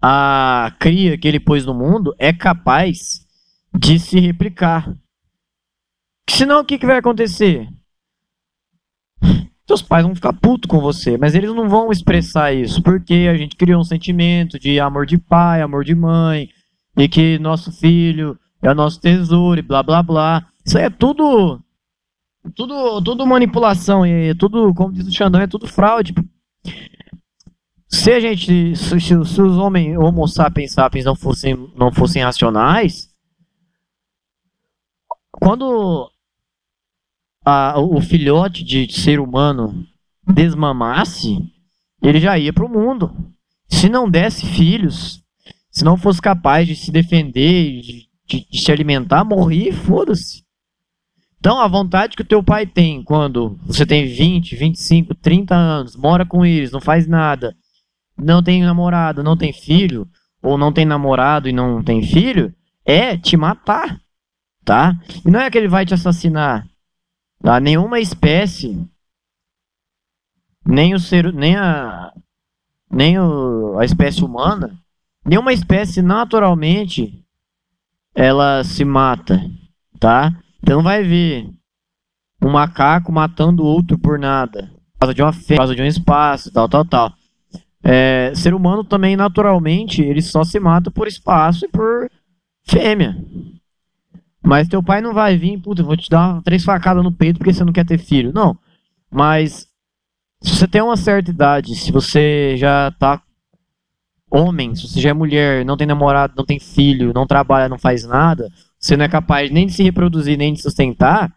a 0.00 0.72
cria 0.78 1.18
que 1.18 1.28
ele 1.28 1.38
pôs 1.38 1.66
no 1.66 1.74
mundo 1.74 2.14
é 2.18 2.32
capaz 2.32 3.26
de 3.74 3.98
se 3.98 4.18
replicar. 4.18 4.92
Senão 6.28 6.60
o 6.60 6.64
que, 6.64 6.78
que 6.78 6.86
vai 6.86 6.98
acontecer? 6.98 7.68
Teus 9.66 9.82
pais 9.82 10.04
vão 10.04 10.14
ficar 10.14 10.32
putos 10.32 10.68
com 10.68 10.80
você, 10.80 11.16
mas 11.16 11.34
eles 11.34 11.54
não 11.54 11.68
vão 11.68 11.92
expressar 11.92 12.52
isso, 12.52 12.82
porque 12.82 13.28
a 13.30 13.36
gente 13.36 13.56
criou 13.56 13.80
um 13.80 13.84
sentimento 13.84 14.58
de 14.58 14.80
amor 14.80 15.06
de 15.06 15.18
pai, 15.18 15.60
amor 15.60 15.84
de 15.84 15.94
mãe, 15.94 16.48
e 16.96 17.08
que 17.08 17.38
nosso 17.38 17.70
filho 17.70 18.38
é 18.62 18.70
o 18.70 18.74
nosso 18.74 19.00
tesouro, 19.00 19.60
e 19.60 19.62
blá 19.62 19.82
blá 19.82 20.02
blá. 20.02 20.46
Isso 20.64 20.76
aí 20.76 20.84
é 20.84 20.90
tudo. 20.90 21.60
Tudo, 22.56 23.02
tudo 23.02 23.26
manipulação, 23.26 24.04
e 24.04 24.34
tudo, 24.34 24.74
como 24.74 24.92
diz 24.92 25.06
o 25.06 25.12
Xandão, 25.12 25.40
é 25.40 25.46
tudo 25.46 25.68
fraude. 25.68 26.14
Se 27.90 28.12
a 28.12 28.20
gente. 28.20 28.76
Se, 28.76 29.00
se 29.00 29.14
os 29.14 29.36
homens, 29.38 29.98
Homo 29.98 30.26
sapiens 30.28 30.72
sapiens, 30.72 31.04
não 31.04 31.16
fossem, 31.16 31.70
não 31.76 31.90
fossem 31.92 32.22
racionais, 32.22 33.10
quando 35.32 36.08
a, 37.44 37.80
o 37.80 38.00
filhote 38.00 38.62
de 38.62 38.92
ser 38.92 39.18
humano 39.18 39.84
desmamasse, 40.24 41.38
ele 42.00 42.20
já 42.20 42.38
ia 42.38 42.52
para 42.52 42.64
o 42.64 42.68
mundo. 42.68 43.12
Se 43.68 43.88
não 43.88 44.08
desse 44.08 44.46
filhos, 44.46 45.22
se 45.70 45.84
não 45.84 45.96
fosse 45.96 46.22
capaz 46.22 46.68
de 46.68 46.76
se 46.76 46.92
defender, 46.92 47.80
de, 47.80 48.08
de, 48.26 48.46
de 48.50 48.60
se 48.60 48.70
alimentar, 48.70 49.24
morria 49.24 49.70
e 49.70 49.72
foda-se. 49.72 50.44
Então, 51.38 51.58
a 51.58 51.66
vontade 51.66 52.16
que 52.16 52.22
o 52.22 52.26
teu 52.26 52.42
pai 52.42 52.66
tem 52.66 53.02
quando 53.02 53.58
você 53.64 53.86
tem 53.86 54.06
20, 54.06 54.54
25, 54.54 55.14
30 55.14 55.54
anos, 55.56 55.96
mora 55.96 56.26
com 56.26 56.44
eles, 56.44 56.70
não 56.70 56.80
faz 56.80 57.06
nada, 57.06 57.56
não 58.20 58.42
tem 58.42 58.62
namorado, 58.62 59.22
não 59.22 59.36
tem 59.36 59.52
filho, 59.52 60.08
ou 60.42 60.56
não 60.56 60.72
tem 60.72 60.84
namorado 60.84 61.48
e 61.48 61.52
não 61.52 61.82
tem 61.82 62.02
filho, 62.02 62.54
é 62.84 63.16
te 63.16 63.36
matar, 63.36 64.00
tá? 64.64 64.94
E 65.24 65.30
não 65.30 65.40
é 65.40 65.50
que 65.50 65.58
ele 65.58 65.68
vai 65.68 65.84
te 65.84 65.94
assassinar, 65.94 66.66
tá? 67.42 67.60
Nenhuma 67.60 68.00
espécie, 68.00 68.86
nem 70.66 70.94
o 70.94 70.98
ser, 70.98 71.32
nem 71.32 71.56
a, 71.56 72.12
nem 72.90 73.18
o, 73.18 73.78
a 73.78 73.84
espécie 73.84 74.24
humana, 74.24 74.78
nenhuma 75.24 75.52
espécie 75.52 76.02
naturalmente 76.02 77.24
ela 78.14 78.64
se 78.64 78.84
mata, 78.84 79.40
tá? 79.98 80.32
Então 80.62 80.82
vai 80.82 81.02
ver 81.02 81.48
um 82.42 82.50
macaco 82.50 83.12
matando 83.12 83.64
outro 83.64 83.98
por 83.98 84.18
nada, 84.18 84.70
por 84.94 85.00
causa 85.00 85.14
de 85.14 85.22
uma 85.22 85.32
fé, 85.32 85.54
por 85.54 85.58
causa 85.58 85.76
de 85.76 85.82
um 85.82 85.86
espaço, 85.86 86.50
tal, 86.52 86.68
tal, 86.68 86.84
tal. 86.84 87.19
É, 87.82 88.32
ser 88.34 88.54
humano 88.54 88.84
também, 88.84 89.16
naturalmente, 89.16 90.02
ele 90.02 90.20
só 90.20 90.44
se 90.44 90.60
mata 90.60 90.90
por 90.90 91.08
espaço 91.08 91.64
e 91.64 91.68
por 91.68 92.10
fêmea. 92.64 93.16
Mas 94.42 94.68
teu 94.68 94.82
pai 94.82 95.00
não 95.00 95.12
vai 95.12 95.36
vir, 95.36 95.58
puta, 95.60 95.82
eu 95.82 95.86
vou 95.86 95.96
te 95.96 96.08
dar 96.08 96.42
três 96.42 96.64
facadas 96.64 97.02
no 97.02 97.12
peito 97.12 97.38
porque 97.38 97.52
você 97.52 97.64
não 97.64 97.72
quer 97.72 97.86
ter 97.86 97.98
filho. 97.98 98.32
Não. 98.32 98.56
Mas 99.10 99.66
se 100.42 100.56
você 100.56 100.66
tem 100.66 100.80
uma 100.80 100.96
certa 100.96 101.30
idade, 101.30 101.74
se 101.74 101.92
você 101.92 102.56
já 102.56 102.90
tá 102.92 103.22
homem, 104.30 104.74
se 104.74 104.88
você 104.88 105.00
já 105.00 105.10
é 105.10 105.12
mulher, 105.12 105.64
não 105.64 105.76
tem 105.76 105.86
namorado, 105.86 106.34
não 106.36 106.44
tem 106.44 106.58
filho, 106.58 107.12
não 107.12 107.26
trabalha, 107.26 107.68
não 107.68 107.78
faz 107.78 108.06
nada, 108.06 108.48
você 108.78 108.96
não 108.96 109.04
é 109.04 109.08
capaz 109.08 109.50
nem 109.50 109.66
de 109.66 109.72
se 109.72 109.82
reproduzir, 109.82 110.38
nem 110.38 110.54
de 110.54 110.62
sustentar, 110.62 111.30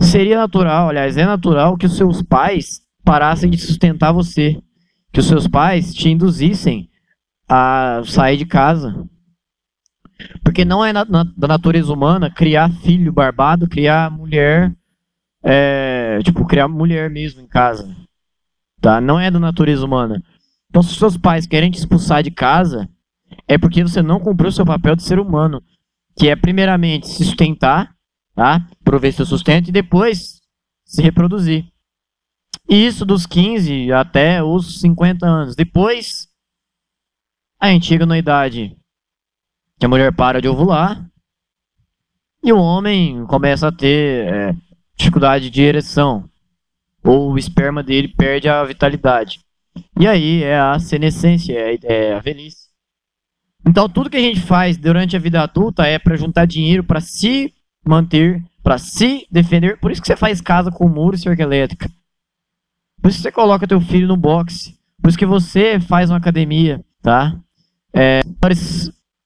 seria 0.00 0.38
natural, 0.38 0.88
aliás, 0.88 1.16
é 1.16 1.26
natural 1.26 1.76
que 1.76 1.86
os 1.86 1.96
seus 1.96 2.22
pais 2.22 2.80
parassem 3.10 3.50
de 3.50 3.58
sustentar 3.58 4.12
você. 4.12 4.56
Que 5.12 5.18
os 5.18 5.26
seus 5.26 5.48
pais 5.48 5.92
te 5.92 6.08
induzissem 6.08 6.88
a 7.48 8.02
sair 8.06 8.36
de 8.36 8.46
casa. 8.46 9.04
Porque 10.44 10.64
não 10.64 10.84
é 10.84 10.92
na, 10.92 11.04
na, 11.04 11.24
da 11.24 11.48
natureza 11.48 11.92
humana 11.92 12.30
criar 12.30 12.70
filho 12.70 13.12
barbado, 13.12 13.68
criar 13.68 14.12
mulher. 14.12 14.72
É, 15.42 16.20
tipo, 16.22 16.46
criar 16.46 16.68
mulher 16.68 17.10
mesmo 17.10 17.40
em 17.40 17.48
casa. 17.48 17.96
Tá? 18.80 19.00
Não 19.00 19.18
é 19.18 19.28
da 19.28 19.40
natureza 19.40 19.84
humana. 19.84 20.22
Então, 20.68 20.80
se 20.80 20.92
os 20.92 20.98
seus 20.98 21.16
pais 21.16 21.48
querem 21.48 21.68
te 21.68 21.78
expulsar 21.78 22.22
de 22.22 22.30
casa, 22.30 22.88
é 23.48 23.58
porque 23.58 23.82
você 23.82 24.00
não 24.02 24.20
cumpriu 24.20 24.52
seu 24.52 24.64
papel 24.64 24.94
de 24.94 25.02
ser 25.02 25.18
humano. 25.18 25.60
Que 26.16 26.28
é, 26.28 26.36
primeiramente, 26.36 27.08
se 27.08 27.24
sustentar, 27.24 27.92
tá? 28.36 28.64
prover 28.84 29.12
seu 29.12 29.26
sustento 29.26 29.68
e 29.68 29.72
depois 29.72 30.40
se 30.84 31.02
reproduzir. 31.02 31.64
Isso 32.70 33.04
dos 33.04 33.26
15 33.26 33.90
até 33.92 34.40
os 34.44 34.80
50 34.80 35.26
anos. 35.26 35.56
Depois, 35.56 36.28
a 37.58 37.68
gente 37.68 37.86
chega 37.86 38.06
na 38.06 38.16
idade 38.16 38.76
que 39.76 39.84
a 39.84 39.88
mulher 39.88 40.14
para 40.14 40.40
de 40.40 40.46
ovular 40.46 41.04
e 42.44 42.52
o 42.52 42.58
homem 42.58 43.26
começa 43.26 43.66
a 43.66 43.72
ter 43.72 44.32
é, 44.32 44.54
dificuldade 44.96 45.50
de 45.50 45.62
ereção. 45.62 46.30
Ou 47.02 47.32
o 47.32 47.38
esperma 47.38 47.82
dele 47.82 48.06
perde 48.06 48.48
a 48.48 48.62
vitalidade. 48.62 49.40
E 49.98 50.06
aí 50.06 50.44
é 50.44 50.60
a 50.60 50.78
senescência, 50.78 51.52
é, 51.58 51.76
é 51.82 52.14
a 52.14 52.20
velhice. 52.20 52.68
Então 53.66 53.88
tudo 53.88 54.08
que 54.08 54.16
a 54.16 54.20
gente 54.20 54.40
faz 54.40 54.76
durante 54.76 55.16
a 55.16 55.18
vida 55.18 55.42
adulta 55.42 55.86
é 55.86 55.98
para 55.98 56.16
juntar 56.16 56.46
dinheiro 56.46 56.84
para 56.84 57.00
se 57.00 57.52
manter, 57.84 58.40
para 58.62 58.78
se 58.78 59.26
defender. 59.28 59.76
Por 59.80 59.90
isso 59.90 60.00
que 60.00 60.06
você 60.06 60.16
faz 60.16 60.40
casa 60.40 60.70
com 60.70 60.88
muro 60.88 61.16
e 61.16 61.18
cerca 61.18 61.42
elétrica. 61.42 61.90
Por 63.00 63.08
isso 63.08 63.18
que 63.18 63.22
você 63.22 63.32
coloca 63.32 63.66
teu 63.66 63.80
filho 63.80 64.06
no 64.06 64.16
boxe. 64.16 64.78
Por 65.00 65.08
isso 65.08 65.18
que 65.18 65.26
você 65.26 65.80
faz 65.80 66.10
uma 66.10 66.18
academia, 66.18 66.84
tá? 67.02 67.38
É, 67.94 68.20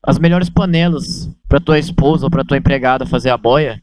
as 0.02 0.18
melhores 0.18 0.48
panelas 0.48 1.28
para 1.48 1.60
tua 1.60 1.78
esposa 1.78 2.26
ou 2.26 2.30
para 2.30 2.44
tua 2.44 2.56
empregada 2.56 3.06
fazer 3.06 3.30
a 3.30 3.36
boia. 3.36 3.82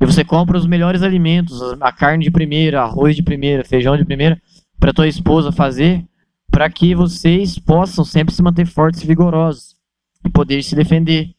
E 0.00 0.06
você 0.06 0.24
compra 0.24 0.56
os 0.56 0.66
melhores 0.66 1.02
alimentos, 1.02 1.60
a 1.80 1.92
carne 1.92 2.24
de 2.24 2.30
primeira, 2.30 2.82
arroz 2.82 3.14
de 3.16 3.22
primeira, 3.22 3.64
feijão 3.64 3.96
de 3.96 4.04
primeira, 4.04 4.40
para 4.78 4.94
tua 4.94 5.06
esposa 5.06 5.52
fazer, 5.52 6.04
para 6.50 6.70
que 6.70 6.94
vocês 6.94 7.58
possam 7.58 8.04
sempre 8.04 8.34
se 8.34 8.42
manter 8.42 8.66
fortes 8.66 9.02
e 9.02 9.06
vigorosos 9.06 9.76
e 10.24 10.30
poder 10.30 10.62
se 10.62 10.74
defender. 10.74 11.34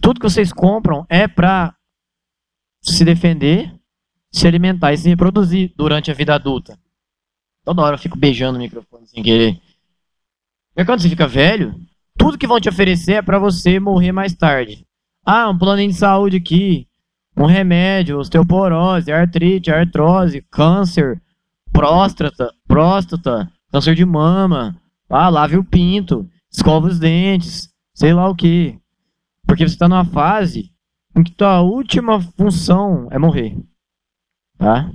Tudo 0.00 0.20
que 0.20 0.28
vocês 0.28 0.52
compram 0.52 1.06
é 1.08 1.28
para 1.28 1.74
se 2.82 3.04
defender 3.04 3.72
se 4.32 4.48
alimentar 4.48 4.92
e 4.92 4.96
se 4.96 5.08
reproduzir 5.08 5.72
durante 5.76 6.10
a 6.10 6.14
vida 6.14 6.34
adulta. 6.34 6.78
Toda 7.64 7.82
hora 7.82 7.94
eu 7.94 7.98
fico 7.98 8.18
beijando 8.18 8.58
o 8.58 8.60
microfone 8.60 9.06
sem 9.06 9.22
querer. 9.22 9.60
E 10.74 10.84
quando 10.84 11.00
você 11.00 11.08
fica 11.08 11.28
velho, 11.28 11.74
tudo 12.18 12.38
que 12.38 12.46
vão 12.46 12.58
te 12.58 12.68
oferecer 12.68 13.12
é 13.14 13.22
para 13.22 13.38
você 13.38 13.78
morrer 13.78 14.10
mais 14.10 14.34
tarde. 14.34 14.86
Ah, 15.24 15.48
um 15.48 15.56
plano 15.56 15.86
de 15.86 15.94
saúde 15.94 16.38
aqui, 16.38 16.88
um 17.36 17.46
remédio, 17.46 18.18
osteoporose, 18.18 19.12
artrite, 19.12 19.70
artrose, 19.70 20.44
câncer, 20.50 21.20
próstata, 21.70 22.52
próstata, 22.66 23.50
câncer 23.70 23.94
de 23.94 24.04
mama. 24.04 24.76
Ah, 25.08 25.28
lave 25.28 25.56
o 25.56 25.64
pinto, 25.64 26.28
escova 26.50 26.88
os 26.88 26.98
dentes, 26.98 27.68
sei 27.94 28.12
lá 28.14 28.28
o 28.28 28.34
que. 28.34 28.78
Porque 29.46 29.68
você 29.68 29.74
está 29.74 29.88
numa 29.88 30.04
fase 30.04 30.70
em 31.14 31.22
que 31.22 31.32
tua 31.32 31.60
última 31.60 32.20
função 32.20 33.08
é 33.10 33.18
morrer. 33.18 33.56
Tá? 34.58 34.90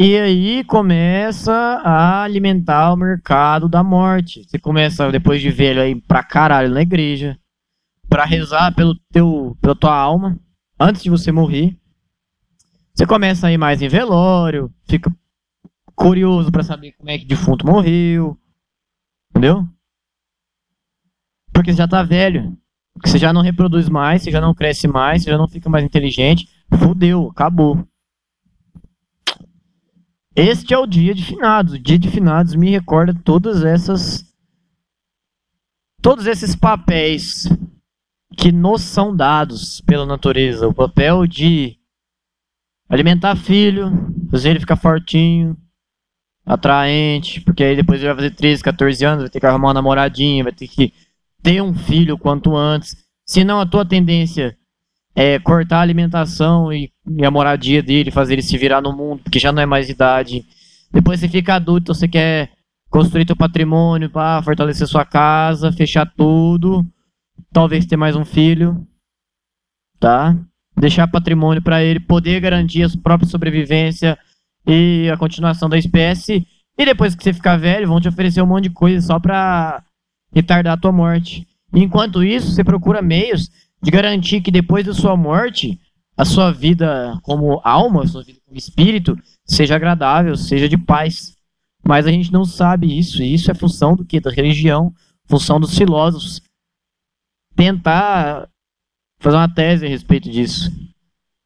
E 0.00 0.16
aí 0.16 0.62
começa 0.62 1.52
a 1.52 2.22
alimentar 2.22 2.92
o 2.92 2.96
mercado 2.96 3.68
da 3.68 3.82
morte. 3.82 4.44
Você 4.44 4.56
começa, 4.56 5.10
depois 5.10 5.40
de 5.40 5.50
velho, 5.50 5.82
aí 5.82 6.00
pra 6.00 6.22
caralho 6.22 6.72
na 6.72 6.82
igreja, 6.82 7.36
pra 8.08 8.24
rezar 8.24 8.72
pelo 8.76 8.94
teu, 9.12 9.58
pela 9.60 9.74
tua 9.74 9.92
alma, 9.92 10.38
antes 10.78 11.02
de 11.02 11.10
você 11.10 11.32
morrer. 11.32 11.76
Você 12.94 13.06
começa 13.06 13.48
a 13.48 13.52
ir 13.52 13.58
mais 13.58 13.82
em 13.82 13.88
velório, 13.88 14.72
fica 14.88 15.12
curioso 15.96 16.52
para 16.52 16.62
saber 16.62 16.92
como 16.92 17.10
é 17.10 17.18
que 17.18 17.24
o 17.24 17.28
defunto 17.28 17.66
morreu. 17.66 18.38
Entendeu? 19.30 19.68
Porque 21.52 21.72
você 21.72 21.78
já 21.78 21.88
tá 21.88 22.04
velho. 22.04 22.56
Você 23.04 23.18
já 23.18 23.32
não 23.32 23.42
reproduz 23.42 23.88
mais, 23.88 24.22
você 24.22 24.30
já 24.30 24.40
não 24.40 24.54
cresce 24.54 24.86
mais, 24.86 25.24
você 25.24 25.30
já 25.30 25.38
não 25.38 25.48
fica 25.48 25.68
mais 25.68 25.84
inteligente 25.84 26.48
fudeu, 26.76 27.28
acabou. 27.28 27.86
Este 30.34 30.72
é 30.72 30.78
o 30.78 30.86
dia 30.86 31.14
de 31.14 31.24
finados. 31.24 31.74
O 31.74 31.78
dia 31.78 31.98
de 31.98 32.10
finados 32.10 32.54
me 32.54 32.70
recorda 32.70 33.14
todas 33.24 33.64
essas. 33.64 34.24
Todos 36.00 36.26
esses 36.26 36.54
papéis 36.54 37.48
que 38.36 38.52
nos 38.52 38.82
são 38.82 39.14
dados 39.14 39.80
pela 39.80 40.06
natureza. 40.06 40.68
O 40.68 40.74
papel 40.74 41.26
de 41.26 41.76
alimentar 42.88 43.34
filho, 43.36 43.90
fazer 44.30 44.50
ele 44.50 44.60
ficar 44.60 44.76
fortinho, 44.76 45.56
atraente, 46.46 47.40
porque 47.40 47.64
aí 47.64 47.76
depois 47.76 48.00
ele 48.00 48.08
vai 48.08 48.16
fazer 48.16 48.34
13, 48.34 48.62
14 48.62 49.04
anos, 49.04 49.22
vai 49.22 49.30
ter 49.30 49.40
que 49.40 49.46
arrumar 49.46 49.68
uma 49.68 49.74
namoradinha, 49.74 50.44
vai 50.44 50.52
ter 50.52 50.68
que 50.68 50.94
ter 51.42 51.60
um 51.60 51.74
filho 51.74 52.16
quanto 52.16 52.56
antes. 52.56 52.96
Se 53.26 53.44
não, 53.44 53.60
a 53.60 53.66
tua 53.66 53.84
tendência 53.84 54.56
é 55.20 55.36
cortar 55.40 55.78
a 55.78 55.80
alimentação 55.80 56.72
e, 56.72 56.92
e, 57.04 57.26
a 57.26 57.30
moradia 57.30 57.82
dele, 57.82 58.12
fazer 58.12 58.34
ele 58.34 58.42
se 58.42 58.56
virar 58.56 58.80
no 58.80 58.92
mundo, 58.92 59.20
porque 59.24 59.40
já 59.40 59.50
não 59.50 59.60
é 59.60 59.66
mais 59.66 59.90
idade. 59.90 60.46
Depois 60.92 61.18
você 61.18 61.28
fica 61.28 61.56
adulto, 61.56 61.92
você 61.92 62.06
quer 62.06 62.52
construir 62.88 63.24
teu 63.24 63.34
patrimônio 63.34 64.08
para 64.08 64.40
fortalecer 64.42 64.86
sua 64.86 65.04
casa, 65.04 65.72
fechar 65.72 66.06
tudo, 66.16 66.86
talvez 67.52 67.84
ter 67.84 67.96
mais 67.96 68.14
um 68.14 68.24
filho, 68.24 68.86
tá? 69.98 70.36
Deixar 70.76 71.08
patrimônio 71.08 71.60
para 71.60 71.82
ele 71.82 71.98
poder 71.98 72.38
garantir 72.38 72.84
a 72.84 72.88
sua 72.88 73.02
própria 73.02 73.28
sobrevivência 73.28 74.16
e 74.64 75.10
a 75.12 75.16
continuação 75.16 75.68
da 75.68 75.76
espécie. 75.76 76.46
E 76.78 76.84
depois 76.84 77.16
que 77.16 77.24
você 77.24 77.32
ficar 77.32 77.56
velho, 77.56 77.88
vão 77.88 78.00
te 78.00 78.06
oferecer 78.06 78.40
um 78.40 78.46
monte 78.46 78.68
de 78.68 78.70
coisa 78.70 79.04
só 79.04 79.18
para 79.18 79.82
retardar 80.32 80.74
a 80.74 80.80
tua 80.80 80.92
morte. 80.92 81.44
Enquanto 81.74 82.22
isso, 82.22 82.52
você 82.52 82.62
procura 82.62 83.02
meios 83.02 83.50
de 83.82 83.90
garantir 83.90 84.40
que 84.40 84.50
depois 84.50 84.84
da 84.84 84.94
sua 84.94 85.16
morte, 85.16 85.80
a 86.16 86.24
sua 86.24 86.50
vida 86.50 87.18
como 87.22 87.60
alma, 87.62 88.02
a 88.02 88.06
sua 88.06 88.22
vida 88.22 88.40
como 88.44 88.56
espírito, 88.56 89.16
seja 89.44 89.76
agradável, 89.76 90.36
seja 90.36 90.68
de 90.68 90.76
paz. 90.76 91.36
Mas 91.86 92.06
a 92.06 92.10
gente 92.10 92.32
não 92.32 92.44
sabe 92.44 92.98
isso, 92.98 93.22
e 93.22 93.32
isso 93.32 93.50
é 93.50 93.54
função 93.54 93.94
do 93.94 94.04
que? 94.04 94.20
Da 94.20 94.30
religião, 94.30 94.92
função 95.26 95.60
dos 95.60 95.76
filósofos. 95.76 96.42
Tentar 97.54 98.48
fazer 99.20 99.36
uma 99.36 99.52
tese 99.52 99.86
a 99.86 99.88
respeito 99.88 100.30
disso. 100.30 100.70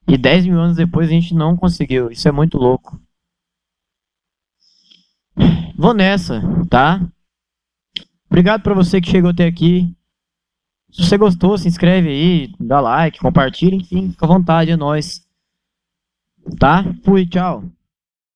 E 0.08 0.16
10 0.18 0.46
mil 0.46 0.60
anos 0.60 0.76
depois 0.76 1.08
a 1.08 1.12
gente 1.12 1.34
não 1.34 1.56
conseguiu. 1.56 2.10
Isso 2.10 2.26
é 2.28 2.32
muito 2.32 2.58
louco. 2.58 3.00
Vou 5.76 5.94
nessa, 5.94 6.42
tá? 6.68 7.00
Obrigado 8.26 8.62
para 8.62 8.74
você 8.74 9.00
que 9.00 9.10
chegou 9.10 9.30
até 9.30 9.46
aqui. 9.46 9.94
Se 10.92 11.06
você 11.06 11.16
gostou, 11.16 11.56
se 11.56 11.66
inscreve 11.66 12.10
aí, 12.10 12.54
dá 12.60 12.78
like, 12.78 13.18
compartilha, 13.18 13.74
enfim, 13.74 14.10
fica 14.10 14.26
à 14.26 14.28
vontade, 14.28 14.70
é 14.70 14.76
nóis. 14.76 15.26
Tá? 16.58 16.84
Fui, 17.02 17.26
tchau. 17.26 17.64